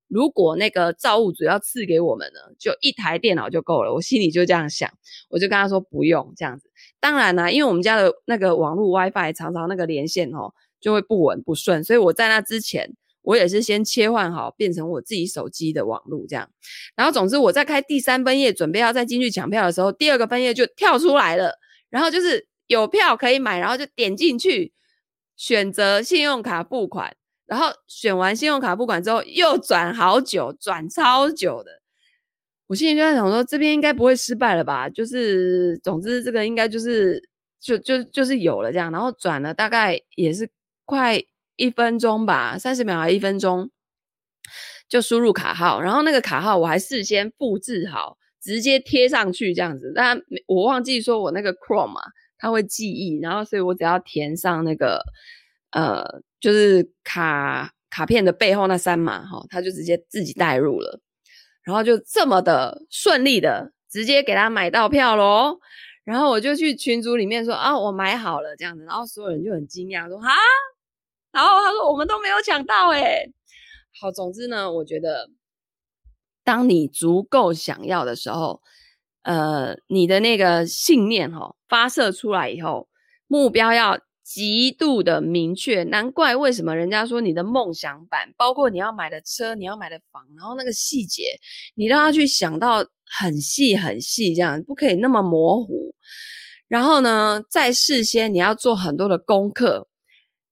[0.08, 4.90] 如果那个造物主要赐给我们呢，就一台电脑就够了。”我心里就这样想，
[5.28, 6.70] 我就跟他说：“不用这样子。”
[7.00, 12.94] 当然啦，因为我们家的那个网络 WiFi 常常那个连线哦就会不稳不顺，所以我在那之前。
[13.28, 16.48] 我也是先切换好，变成我自己手机的网络这样。
[16.96, 21.58] 然后总之我在开第三分页，准备要再进去抢票的时候，第二个分页就跳出来了。
[21.90, 24.72] 然后就是有票可以买，然后就点进去
[25.36, 27.14] 选择信用卡付款。
[27.44, 31.82] 然后选完信用卡付款之后，又转好久，转超久的。
[32.66, 34.88] 我心里就在想说，这边应该不会失败了吧？
[34.88, 37.22] 就是总之这个应该就是
[37.60, 38.90] 就就就是有了这样。
[38.90, 40.48] 然后转了大概也是
[40.86, 41.22] 快
[41.58, 43.70] 一分钟吧，三十秒还一分钟，
[44.88, 45.82] 就输入卡号。
[45.82, 49.92] 然后那个卡号我还事先复制好，直接贴上去这样子。
[49.94, 52.00] 但我忘记说我那个 Chrome 嘛，
[52.38, 55.02] 它会记忆，然后所以我只要填上那个
[55.72, 56.22] 呃。
[56.40, 61.00] 就是卡卡片的背后那三码哈，他就直接自己带入了，
[61.64, 65.58] 然后就这么的顺利的直接给他买到票喽。
[66.04, 70.28] 然后我就去群组里面说啊，我买好了这样子，然后所有人就很惊讶说哈，
[71.32, 73.32] 然后他说我们都没有抢到诶。
[74.00, 75.30] 好，总之呢，我觉得
[76.44, 78.62] 当你足够想要的时候，
[79.22, 82.88] 呃，你的那个信念哈发射出来以后，
[83.26, 83.98] 目标要。
[84.30, 91.40] 极度的明确，难怪为什么人家说你的梦想版，包括你要买的车、你要买的房，然后那个细节，
[91.76, 95.94] 你都要去想到很细很细，这样不可以那么模糊。
[96.68, 99.87] 然后呢，在事先你要做很多的功课，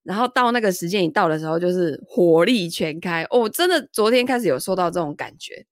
[0.07, 3.23] 然后到那个时间一到的时候，就是火力全开。
[3.29, 5.65] 哦，真的，昨天开始有受到这种感觉。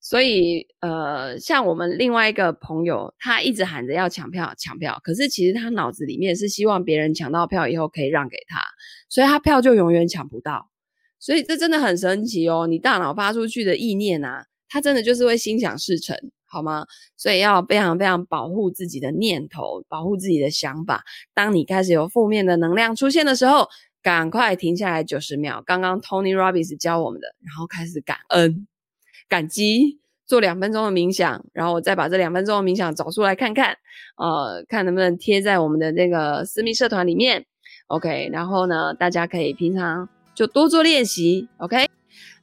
[0.00, 5.00] 所以，呃，像我们另外一个朋友，他一直喊着要抢票，抢票。
[5.02, 8.62] 可是其实他脑子里面是希望别人抢到票以后可以让给他，
[9.08, 10.70] 所以他票就永远抢不到。
[11.18, 12.68] 所以这真的很神奇哦！
[12.68, 16.16] 你大脑发出去的意念啊，它真的就是会心想事成，
[16.56, 16.86] 好吗？
[17.16, 21.04] 所以要非常非常保护自己的念头，保护自己的想法。
[21.34, 23.68] 当你开始有负面的能量出现的时候，
[24.02, 25.62] 赶快停下来九十秒。
[25.66, 28.66] 刚刚 Tony Robbins 教我们的，然后开始感恩。
[29.28, 33.76] 感激，做两分钟的冥想，然后我再把这两分钟的冥想找出来看看，
[34.16, 37.44] 呃，看能不能贴在我们的那个私密社团里面
[37.88, 41.88] ，OK，然后呢，大家可以平常就多做练习，OK，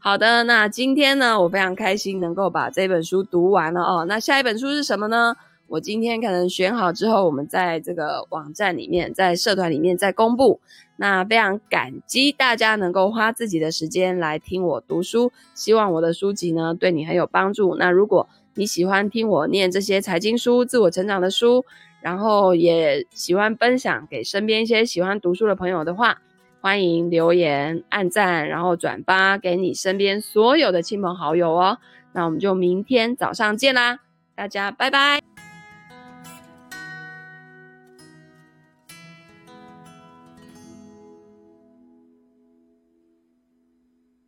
[0.06, 5.34] 好的，那今天呢，我非常开心能够把这本书读完了哦，那下一本书是什么呢？
[5.68, 10.60] 我今天可能选好之后，我们在这个网站里面，在社团里面再公布。
[10.98, 17.78] 那非常感激大家能够花自己的时间来听我读书，希望我的书籍呢对你很有帮助。
[17.78, 21.64] 那如果你喜欢听我念这些财经书、自我成长的书，
[22.02, 26.22] 然后也喜欢分享给身边一些喜欢读书的朋友的话，
[26.64, 31.78] 欢迎留言、按赞，然后转发给你身边所有的亲朋好友哦。
[32.14, 34.00] 那我们就明天早上见啦，
[34.34, 35.33] 大家拜拜。